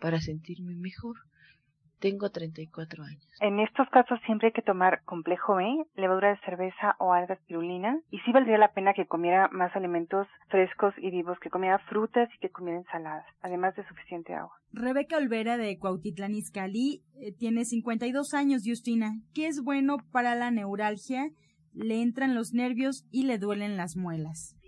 para 0.00 0.22
sentirme 0.22 0.76
mejor. 0.76 1.18
Tengo 2.04 2.28
34 2.28 3.02
años. 3.02 3.26
En 3.40 3.60
estos 3.60 3.88
casos 3.88 4.20
siempre 4.26 4.48
hay 4.48 4.52
que 4.52 4.60
tomar 4.60 5.02
complejo 5.06 5.54
B, 5.54 5.64
levadura 5.96 6.28
de 6.28 6.40
cerveza 6.44 6.96
o 6.98 7.14
alga 7.14 7.32
espirulina. 7.32 7.98
Y 8.10 8.18
sí 8.18 8.30
valdría 8.30 8.58
la 8.58 8.74
pena 8.74 8.92
que 8.92 9.06
comiera 9.06 9.48
más 9.48 9.74
alimentos 9.74 10.26
frescos 10.48 10.92
y 10.98 11.10
vivos, 11.10 11.38
que 11.40 11.48
comiera 11.48 11.78
frutas 11.88 12.28
y 12.36 12.38
que 12.40 12.50
comiera 12.50 12.80
ensaladas, 12.80 13.24
además 13.40 13.74
de 13.76 13.88
suficiente 13.88 14.34
agua. 14.34 14.52
Rebeca 14.70 15.16
Olvera 15.16 15.56
de 15.56 15.78
Cuautitlán 15.78 16.34
Izcalli 16.34 17.02
eh, 17.14 17.32
tiene 17.32 17.64
52 17.64 18.34
años, 18.34 18.64
Justina. 18.66 19.14
¿Qué 19.32 19.46
es 19.46 19.62
bueno 19.62 19.96
para 20.12 20.34
la 20.34 20.50
neuralgia? 20.50 21.30
Le 21.72 22.02
entran 22.02 22.34
los 22.34 22.52
nervios 22.52 23.06
y 23.10 23.22
le 23.22 23.38
duelen 23.38 23.78
las 23.78 23.96
muelas 23.96 24.58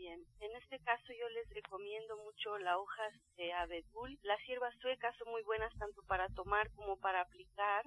caso 0.87 1.13
yo 1.19 1.29
les 1.31 1.51
recomiendo 1.51 2.17
mucho 2.23 2.57
las 2.59 2.77
hojas 2.77 3.13
de 3.37 3.53
abedul. 3.53 4.17
Las 4.23 4.39
hierbas 4.47 4.73
suecas 4.81 5.17
son 5.19 5.33
muy 5.33 5.43
buenas 5.43 5.75
tanto 5.79 6.01
para 6.07 6.29
tomar 6.29 6.71
como 6.77 6.97
para 6.97 7.23
aplicar 7.23 7.85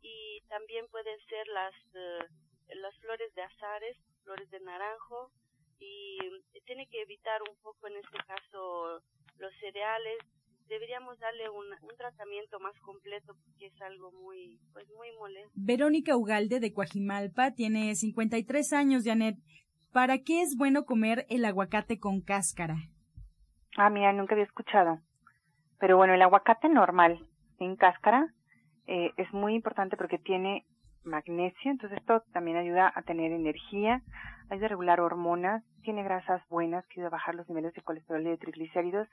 y 0.00 0.40
también 0.48 0.88
pueden 0.90 1.18
ser 1.28 1.46
las, 1.48 1.74
eh, 1.92 2.24
las 2.80 2.96
flores 3.00 3.34
de 3.34 3.42
azares, 3.42 3.96
flores 4.24 4.50
de 4.50 4.60
naranjo 4.60 5.30
y 5.78 6.18
tiene 6.64 6.88
que 6.88 7.02
evitar 7.02 7.42
un 7.42 7.56
poco 7.60 7.86
en 7.88 7.96
este 7.96 8.18
caso 8.26 9.02
los 9.36 9.52
cereales. 9.60 10.16
Deberíamos 10.68 11.18
darle 11.18 11.50
un, 11.50 11.66
un 11.82 11.96
tratamiento 11.98 12.58
más 12.60 12.74
completo 12.80 13.36
porque 13.44 13.66
es 13.66 13.82
algo 13.82 14.10
muy, 14.10 14.58
pues 14.72 14.88
muy 14.96 15.12
molesto. 15.18 15.50
Verónica 15.52 16.16
Ugalde 16.16 16.60
de 16.60 16.72
Coajimalpa 16.72 17.50
tiene 17.52 17.94
53 17.94 18.72
años, 18.72 19.02
Janet. 19.04 19.36
¿Para 19.92 20.18
qué 20.18 20.40
es 20.40 20.56
bueno 20.56 20.86
comer 20.86 21.26
el 21.28 21.44
aguacate 21.44 22.00
con 22.00 22.22
cáscara? 22.22 22.76
Ah, 23.76 23.90
mira, 23.90 24.10
nunca 24.14 24.34
había 24.34 24.46
escuchado. 24.46 25.00
Pero 25.78 25.98
bueno, 25.98 26.14
el 26.14 26.22
aguacate 26.22 26.70
normal, 26.70 27.18
sin 27.58 27.76
cáscara, 27.76 28.32
eh, 28.86 29.10
es 29.18 29.30
muy 29.34 29.54
importante 29.54 29.98
porque 29.98 30.16
tiene 30.16 30.64
magnesio, 31.04 31.70
entonces 31.70 31.98
esto 31.98 32.22
también 32.32 32.56
ayuda 32.56 32.90
a 32.94 33.02
tener 33.02 33.32
energía, 33.32 34.00
ayuda 34.48 34.66
a 34.66 34.68
regular 34.70 35.00
hormonas, 35.00 35.62
tiene 35.82 36.02
grasas 36.04 36.40
buenas 36.48 36.86
que 36.86 37.00
ayuda 37.00 37.08
a 37.08 37.18
bajar 37.18 37.34
los 37.34 37.46
niveles 37.50 37.74
de 37.74 37.82
colesterol 37.82 38.22
y 38.22 38.30
de 38.30 38.38
triglicéridos 38.38 39.08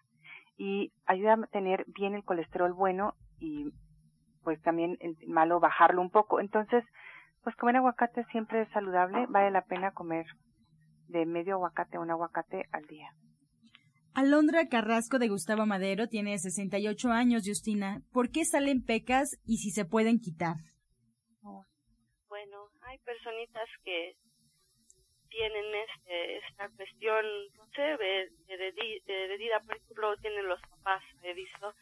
y 0.57 0.93
ayuda 1.07 1.33
a 1.33 1.47
tener 1.47 1.83
bien 1.87 2.15
el 2.15 2.23
colesterol 2.23 2.71
bueno 2.71 3.15
y 3.39 3.73
pues 4.45 4.61
también 4.61 4.97
el 5.01 5.17
malo 5.27 5.59
bajarlo 5.59 6.01
un 6.01 6.09
poco. 6.09 6.39
Entonces, 6.39 6.85
pues 7.43 7.53
comer 7.57 7.75
aguacate 7.75 8.23
siempre 8.25 8.61
es 8.61 8.69
saludable, 8.69 9.25
vale 9.27 9.51
la 9.51 9.63
pena 9.63 9.91
comer 9.91 10.25
de 11.09 11.25
medio 11.25 11.55
aguacate 11.55 11.97
a 11.97 11.99
un 11.99 12.11
aguacate 12.11 12.65
al 12.71 12.85
día. 12.87 13.09
Alondra 14.13 14.67
Carrasco 14.67 15.19
de 15.19 15.27
Gustavo 15.27 15.65
Madero 15.65 16.07
tiene 16.07 16.37
68 16.37 17.09
años, 17.09 17.43
Justina. 17.45 18.01
¿Por 18.11 18.31
qué 18.31 18.45
salen 18.45 18.83
pecas 18.83 19.39
y 19.45 19.57
si 19.57 19.71
se 19.71 19.85
pueden 19.85 20.19
quitar? 20.19 20.55
Bueno, 21.41 22.69
hay 22.81 22.97
personitas 22.99 23.69
que 23.83 24.15
tienen 25.29 25.65
este, 25.75 26.37
esta 26.37 26.69
cuestión, 26.69 27.25
no 27.55 27.65
sé, 27.75 27.81
de, 27.81 28.29
de, 28.47 29.61
por 29.65 29.75
ejemplo, 29.75 30.17
tienen 30.17 30.47
los 30.47 30.61
papás, 30.61 31.03
he 31.23 31.33
visto, 31.33 31.73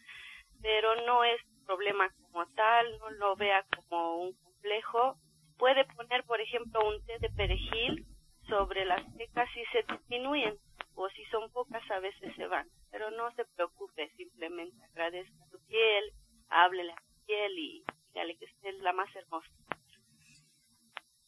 pero 0.61 0.95
no 1.05 1.23
es 1.23 1.39
problema 1.65 2.09
como 2.21 2.45
tal, 2.53 2.99
no 2.99 3.09
lo 3.11 3.35
vea 3.35 3.65
como 3.75 4.17
un 4.17 4.33
complejo. 4.33 5.17
Puede 5.57 5.85
poner, 5.95 6.23
por 6.25 6.39
ejemplo, 6.39 6.79
un 6.87 7.03
té 7.05 7.17
de 7.19 7.29
perejil 7.29 8.05
sobre 8.47 8.85
las 8.85 9.01
secas 9.15 9.49
y 9.55 9.63
se 9.71 9.93
disminuyen, 9.93 10.55
o 10.95 11.07
si 11.09 11.23
son 11.25 11.49
pocas 11.51 11.83
a 11.91 11.99
veces 11.99 12.35
se 12.35 12.47
van. 12.47 12.67
Pero 12.91 13.11
no 13.11 13.31
se 13.35 13.45
preocupe, 13.55 14.09
simplemente 14.17 14.77
agradezca 14.91 15.43
a 15.43 15.49
su 15.49 15.59
piel, 15.67 16.03
háblele 16.49 16.91
a 16.91 17.01
su 17.01 17.25
piel 17.25 17.51
y 17.57 17.83
dígale 18.13 18.37
que 18.37 18.45
es 18.45 18.79
la 18.81 18.93
más 18.93 19.13
hermosa. 19.15 19.47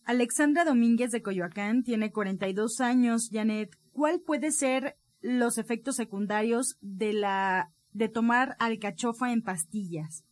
Alexandra 0.06 0.66
Domínguez 0.66 1.12
de 1.12 1.22
Coyoacán 1.22 1.84
tiene 1.84 2.12
42 2.12 2.82
años. 2.82 3.30
Janet, 3.32 3.70
¿cuál 3.92 4.22
puede 4.26 4.50
ser 4.52 4.96
los 5.22 5.60
efectos 5.60 5.98
secundarios 5.98 6.78
de 6.82 7.14
la 7.14 7.68
de 7.92 8.10
tomar 8.10 8.56
alcachofa 8.60 9.32
en 9.32 9.44
pastillas? 9.44 10.26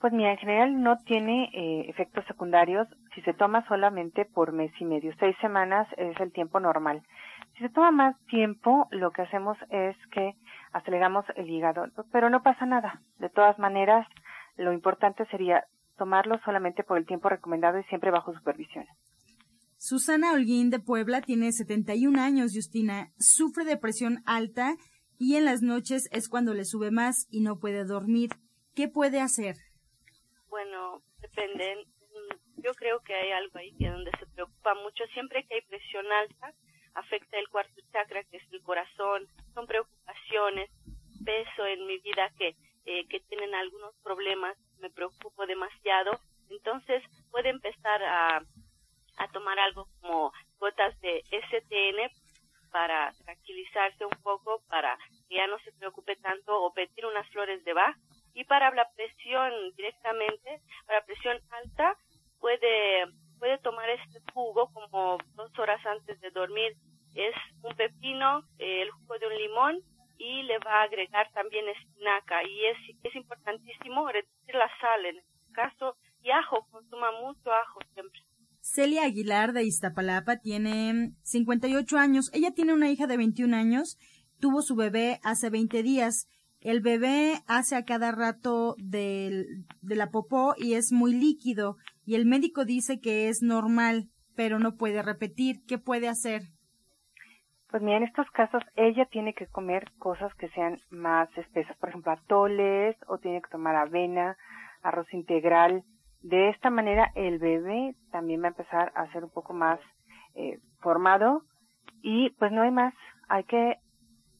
Pues 0.00 0.12
mira, 0.12 0.32
en 0.32 0.38
general 0.38 0.82
no 0.82 0.98
tiene 1.04 1.50
eh, 1.54 1.88
efectos 1.88 2.24
secundarios 2.26 2.86
si 3.14 3.22
se 3.22 3.34
toma 3.34 3.66
solamente 3.68 4.24
por 4.24 4.52
mes 4.52 4.72
y 4.80 4.84
medio. 4.84 5.12
Seis 5.18 5.36
semanas 5.40 5.86
es 5.96 6.18
el 6.20 6.32
tiempo 6.32 6.60
normal. 6.60 7.02
Si 7.54 7.60
se 7.60 7.68
toma 7.68 7.90
más 7.90 8.16
tiempo, 8.26 8.88
lo 8.90 9.12
que 9.12 9.22
hacemos 9.22 9.56
es 9.70 9.96
que 10.12 10.34
aceleramos 10.72 11.24
el 11.36 11.48
hígado, 11.48 11.86
pero 12.10 12.28
no 12.30 12.42
pasa 12.42 12.66
nada. 12.66 13.00
De 13.18 13.30
todas 13.30 13.58
maneras, 13.58 14.06
lo 14.56 14.72
importante 14.72 15.24
sería 15.26 15.64
tomarlo 15.96 16.40
solamente 16.44 16.82
por 16.82 16.98
el 16.98 17.06
tiempo 17.06 17.28
recomendado 17.28 17.78
y 17.78 17.84
siempre 17.84 18.10
bajo 18.10 18.34
supervisión. 18.34 18.84
Susana 19.76 20.32
Holguín 20.32 20.70
de 20.70 20.80
Puebla 20.80 21.20
tiene 21.20 21.52
71 21.52 22.20
años, 22.20 22.52
Justina. 22.54 23.12
Sufre 23.18 23.64
de 23.64 23.76
presión 23.76 24.22
alta 24.24 24.74
y 25.18 25.36
en 25.36 25.44
las 25.44 25.62
noches 25.62 26.08
es 26.10 26.28
cuando 26.28 26.54
le 26.54 26.64
sube 26.64 26.90
más 26.90 27.26
y 27.30 27.42
no 27.42 27.58
puede 27.58 27.84
dormir. 27.84 28.30
¿Qué 28.74 28.88
puede 28.88 29.20
hacer? 29.20 29.56
Bueno, 30.48 31.02
depende. 31.20 31.86
Yo 32.64 32.72
creo 32.74 32.98
que 33.00 33.14
hay 33.14 33.30
algo 33.32 33.58
ahí 33.58 33.76
que 33.76 33.90
donde 33.90 34.10
se 34.18 34.26
preocupa 34.26 34.74
mucho. 34.76 35.04
Siempre 35.12 35.44
que 35.44 35.56
hay 35.56 35.60
presión 35.60 36.10
alta, 36.10 36.54
afecta 36.94 37.38
el 37.38 37.48
cuarto 37.50 37.82
chakra, 37.92 38.24
que 38.24 38.38
es 38.38 38.52
el 38.52 38.62
corazón. 38.62 39.28
Son 39.52 39.66
preocupaciones, 39.66 40.70
peso 41.26 41.66
en 41.66 41.86
mi 41.86 41.98
vida 41.98 42.32
que, 42.38 42.56
eh, 42.86 43.06
que 43.08 43.20
tienen 43.20 43.54
algunos 43.54 43.94
problemas. 44.02 44.56
Me 44.78 44.88
preocupo 44.88 45.44
demasiado. 45.44 46.18
Entonces 46.48 47.02
puede 47.30 47.50
empezar 47.50 48.02
a, 48.02 48.42
a 49.18 49.28
tomar 49.32 49.58
algo 49.58 49.86
como 50.00 50.32
gotas 50.58 50.98
de 51.02 51.22
STN 51.30 52.10
para 52.70 53.12
tranquilizarse 53.24 54.06
un 54.06 54.22
poco, 54.22 54.62
para 54.68 54.96
que 55.28 55.36
ya 55.36 55.46
no 55.48 55.58
se 55.58 55.72
preocupe 55.72 56.16
tanto 56.16 56.62
o 56.62 56.72
pedir 56.72 57.04
unas 57.04 57.28
flores 57.28 57.62
de 57.64 57.74
Bach 57.74 57.94
y 58.32 58.44
para 58.44 58.70
la 58.74 58.90
presión 58.96 59.52
directamente, 59.76 60.60
para 60.86 61.04
presión 61.04 61.38
alta, 61.50 61.96
puede, 62.44 63.08
puede 63.38 63.56
tomar 63.60 63.88
este 63.88 64.20
jugo 64.34 64.68
como 64.74 65.16
dos 65.34 65.50
horas 65.58 65.80
antes 65.86 66.20
de 66.20 66.30
dormir. 66.30 66.76
Es 67.14 67.34
un 67.62 67.74
pepino, 67.74 68.42
el 68.58 68.90
jugo 68.90 69.14
de 69.18 69.26
un 69.28 69.36
limón 69.38 69.80
y 70.18 70.42
le 70.42 70.58
va 70.58 70.80
a 70.80 70.82
agregar 70.82 71.32
también 71.32 71.64
espinaca 71.70 72.44
y 72.44 72.66
es, 72.66 72.96
es 73.02 73.16
importantísimo 73.16 74.06
reducir 74.08 74.54
la 74.54 74.68
sal 74.78 75.06
en 75.06 75.16
este 75.16 75.52
caso 75.54 75.96
y 76.22 76.30
ajo, 76.32 76.66
consuma 76.70 77.12
mucho 77.12 77.50
ajo 77.50 77.80
siempre. 77.94 78.20
Celia 78.60 79.04
Aguilar 79.04 79.54
de 79.54 79.64
Iztapalapa 79.64 80.36
tiene 80.36 81.12
58 81.22 81.96
años. 81.96 82.30
Ella 82.34 82.50
tiene 82.52 82.74
una 82.74 82.90
hija 82.90 83.06
de 83.06 83.16
21 83.16 83.56
años. 83.56 83.96
Tuvo 84.38 84.60
su 84.60 84.76
bebé 84.76 85.18
hace 85.22 85.48
20 85.48 85.82
días. 85.82 86.28
El 86.60 86.80
bebé 86.80 87.42
hace 87.46 87.76
a 87.76 87.84
cada 87.84 88.12
rato 88.12 88.74
de 88.78 89.46
la 89.80 90.10
popó 90.10 90.54
y 90.58 90.74
es 90.74 90.92
muy 90.92 91.14
líquido 91.14 91.76
y 92.04 92.14
el 92.14 92.26
médico 92.26 92.64
dice 92.64 93.00
que 93.00 93.28
es 93.28 93.42
normal, 93.42 94.08
pero 94.36 94.58
no 94.58 94.76
puede 94.76 95.02
repetir. 95.02 95.64
¿Qué 95.66 95.78
puede 95.78 96.08
hacer? 96.08 96.42
Pues 97.70 97.82
mira, 97.82 97.96
en 97.96 98.04
estos 98.04 98.30
casos 98.30 98.62
ella 98.76 99.06
tiene 99.06 99.34
que 99.34 99.48
comer 99.48 99.90
cosas 99.98 100.32
que 100.34 100.48
sean 100.50 100.78
más 100.90 101.28
espesas, 101.36 101.76
por 101.78 101.88
ejemplo, 101.88 102.12
atoles 102.12 102.96
o 103.08 103.18
tiene 103.18 103.42
que 103.42 103.50
tomar 103.50 103.74
avena, 103.74 104.36
arroz 104.82 105.12
integral. 105.12 105.82
De 106.22 106.50
esta 106.50 106.70
manera 106.70 107.10
el 107.16 107.38
bebé 107.38 107.96
también 108.12 108.42
va 108.42 108.46
a 108.46 108.50
empezar 108.50 108.92
a 108.94 109.10
ser 109.12 109.24
un 109.24 109.30
poco 109.30 109.54
más 109.54 109.80
eh, 110.36 110.60
formado 110.80 111.42
y 112.02 112.30
pues 112.38 112.52
no 112.52 112.62
hay 112.62 112.70
más. 112.70 112.94
Hay 113.28 113.44
que 113.44 113.78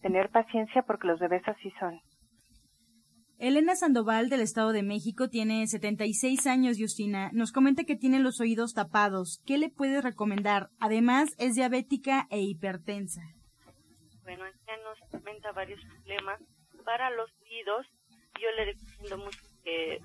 tener 0.01 0.31
paciencia 0.31 0.83
porque 0.83 1.09
los 1.09 1.19
bebés 1.19 1.43
así 1.49 1.73
son. 1.81 2.01
Elena 3.39 3.75
Sandoval 3.75 4.29
del 4.29 4.41
Estado 4.41 4.73
de 4.73 4.85
México 4.85 5.29
tiene 5.29 5.67
76 5.67 6.47
años, 6.47 6.77
Justina. 6.79 7.31
Nos 7.33 7.51
comenta 7.51 7.85
que 7.85 7.97
tiene 7.97 8.21
los 8.21 8.41
oídos 8.41 8.75
tapados. 8.75 9.43
¿Qué 9.45 9.59
le 9.59 9.71
puedes 9.71 10.05
recomendar? 10.05 10.69
Además, 10.79 11.35
es 11.39 11.57
diabética 11.57 12.29
e 12.31 12.41
hipertensa. 12.41 13.23
Bueno, 14.23 14.45
ella 14.47 14.77
nos 14.85 15.11
comenta 15.11 15.51
varios 15.53 15.81
problemas. 15.85 16.41
Para 16.85 17.11
los 17.11 17.29
oídos, 17.43 17.87
yo 18.41 18.51
le 18.57 18.67
recomiendo 18.67 19.19
mucho 19.19 19.41
que 19.65 20.01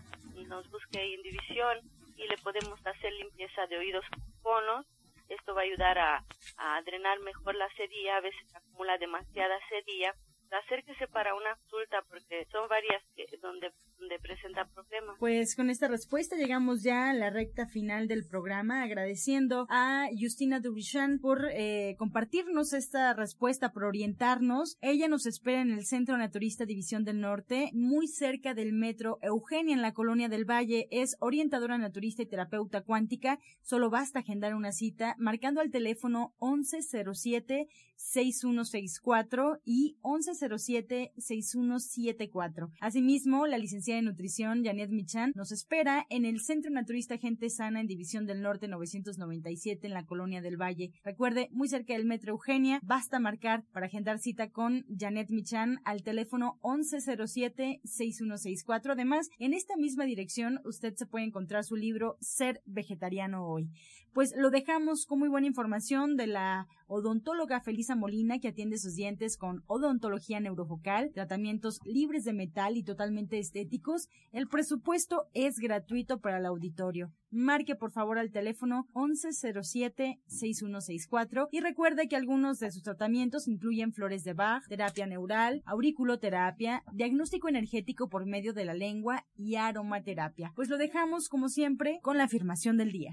nos 0.47 0.69
busque 0.71 1.15
Indivisión 1.15 1.77
y 2.17 2.27
le 2.27 2.37
podemos 2.37 2.79
hacer 2.85 3.13
limpieza 3.13 3.67
de 3.67 3.77
oídos 3.77 4.05
con 4.09 4.23
conos. 4.41 4.85
Esto 5.29 5.53
va 5.53 5.61
a 5.61 5.65
ayudar 5.65 5.97
a, 5.99 6.25
a 6.57 6.81
drenar 6.81 7.19
mejor 7.19 7.55
la 7.55 7.69
sedilla. 7.77 8.17
A 8.17 8.21
veces 8.21 8.55
acumula 8.55 8.97
demasiada 8.97 9.55
sedilla 9.69 10.15
acérquese 10.57 11.07
para 11.07 11.35
una 11.35 11.55
consulta 11.55 12.01
porque 12.03 12.45
son 12.51 12.67
varias 12.67 13.03
que, 13.15 13.27
donde, 13.41 13.71
donde 13.99 14.19
presenta 14.19 14.67
problemas. 14.73 15.15
Pues 15.19 15.55
con 15.55 15.69
esta 15.69 15.87
respuesta 15.87 16.35
llegamos 16.35 16.83
ya 16.83 17.09
a 17.09 17.13
la 17.13 17.29
recta 17.29 17.67
final 17.67 18.07
del 18.07 18.25
programa, 18.25 18.83
agradeciendo 18.83 19.67
a 19.69 20.07
Justina 20.19 20.59
Dubrichan 20.59 21.19
por 21.19 21.45
eh, 21.51 21.95
compartirnos 21.97 22.73
esta 22.73 23.13
respuesta, 23.13 23.71
por 23.71 23.83
orientarnos. 23.83 24.77
Ella 24.81 25.07
nos 25.07 25.25
espera 25.25 25.61
en 25.61 25.71
el 25.71 25.85
Centro 25.85 26.17
Naturista 26.17 26.65
División 26.65 27.03
del 27.03 27.19
Norte, 27.19 27.69
muy 27.73 28.07
cerca 28.07 28.53
del 28.53 28.73
metro 28.73 29.19
Eugenia 29.21 29.75
en 29.75 29.81
la 29.81 29.93
Colonia 29.93 30.29
del 30.29 30.49
Valle. 30.49 30.87
Es 30.91 31.17
orientadora 31.19 31.77
naturista 31.77 32.23
y 32.23 32.27
terapeuta 32.27 32.81
cuántica. 32.81 33.39
Solo 33.61 33.89
basta 33.89 34.19
agendar 34.19 34.55
una 34.55 34.71
cita 34.71 35.15
marcando 35.17 35.61
al 35.61 35.71
teléfono 35.71 36.33
1107 36.41 37.67
6164 37.99 39.61
y 39.65 39.97
1107-6174. 40.03 42.71
Asimismo, 42.79 43.45
la 43.45 43.57
licenciada 43.89 43.99
en 43.99 44.05
nutrición 44.05 44.63
Janet 44.63 44.91
Michan 44.91 45.33
nos 45.35 45.51
espera 45.51 46.05
en 46.09 46.23
el 46.25 46.41
Centro 46.41 46.69
Naturista 46.69 47.17
Gente 47.17 47.49
Sana 47.49 47.81
en 47.81 47.87
División 47.87 48.27
del 48.27 48.43
Norte 48.43 48.67
997 48.67 49.87
en 49.87 49.93
la 49.93 50.05
Colonia 50.05 50.41
del 50.41 50.61
Valle. 50.61 50.91
Recuerde, 51.03 51.49
muy 51.51 51.67
cerca 51.67 51.93
del 51.93 52.05
Metro 52.05 52.33
Eugenia, 52.33 52.79
basta 52.83 53.17
marcar 53.19 53.63
para 53.71 53.87
agendar 53.87 54.19
cita 54.19 54.51
con 54.51 54.85
Janet 54.95 55.31
Michan 55.31 55.79
al 55.85 56.03
teléfono 56.03 56.59
1107-6164. 56.61 58.91
Además, 58.91 59.27
en 59.39 59.53
esta 59.53 59.75
misma 59.75 60.05
dirección 60.05 60.59
usted 60.65 60.93
se 60.95 61.07
puede 61.07 61.25
encontrar 61.25 61.63
su 61.63 61.75
libro 61.75 62.17
Ser 62.19 62.61
Vegetariano 62.65 63.47
Hoy. 63.47 63.71
Pues 64.13 64.33
lo 64.35 64.49
dejamos 64.49 65.05
con 65.05 65.19
muy 65.19 65.29
buena 65.29 65.45
información 65.45 66.15
de 66.15 66.25
la 66.25 66.67
odontóloga 66.87 67.61
Felisa 67.61 67.95
Molina 67.95 68.39
que 68.39 68.47
atiende 68.47 68.79
sus 68.79 68.95
dientes 68.95 69.37
con 69.37 69.63
odontología 69.67 70.39
neurofocal, 70.39 71.11
tratamientos 71.13 71.79
libres 71.85 72.23
de 72.23 72.33
metal 72.33 72.75
y 72.75 72.83
totalmente 72.83 73.37
estéticos. 73.37 74.09
El 74.31 74.47
presupuesto 74.47 75.27
es 75.33 75.59
gratuito 75.59 76.19
para 76.19 76.39
el 76.39 76.47
auditorio. 76.47 77.11
Marque 77.31 77.75
por 77.75 77.91
favor 77.91 78.17
al 78.17 78.31
teléfono 78.31 78.87
1107-6164 78.93 81.47
y 81.51 81.59
recuerde 81.59 82.07
que 82.07 82.15
algunos 82.15 82.57
de 82.59 82.71
sus 82.71 82.81
tratamientos 82.81 83.47
incluyen 83.47 83.93
flores 83.93 84.23
de 84.23 84.33
Bach, 84.33 84.65
terapia 84.67 85.05
neural, 85.05 85.61
auriculoterapia, 85.65 86.83
diagnóstico 86.91 87.47
energético 87.47 88.09
por 88.09 88.25
medio 88.25 88.53
de 88.53 88.65
la 88.65 88.73
lengua 88.73 89.27
y 89.35 89.57
aromaterapia. 89.57 90.53
Pues 90.55 90.69
lo 90.69 90.77
dejamos 90.77 91.29
como 91.29 91.49
siempre 91.49 91.99
con 92.01 92.17
la 92.17 92.23
afirmación 92.23 92.77
del 92.77 92.91
día. 92.91 93.11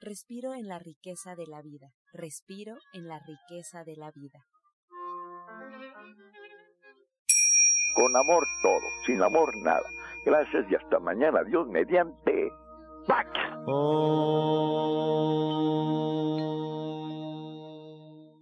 Respiro 0.00 0.54
en 0.54 0.66
la 0.66 0.78
riqueza 0.78 1.36
de 1.36 1.46
la 1.46 1.62
vida. 1.62 1.92
Respiro 2.12 2.78
en 2.94 3.06
la 3.06 3.20
riqueza 3.20 3.84
de 3.84 3.94
la 3.96 4.10
vida. 4.10 4.44
Con 7.94 8.16
amor 8.16 8.44
todo, 8.62 8.82
sin 9.06 9.22
amor 9.22 9.56
nada. 9.56 9.88
Gracias 10.28 10.70
y 10.70 10.74
hasta 10.74 10.98
mañana. 10.98 11.42
Dios 11.42 11.66
mediante. 11.68 12.52
¡Pax! 13.06 13.30
Oh. 13.66 15.08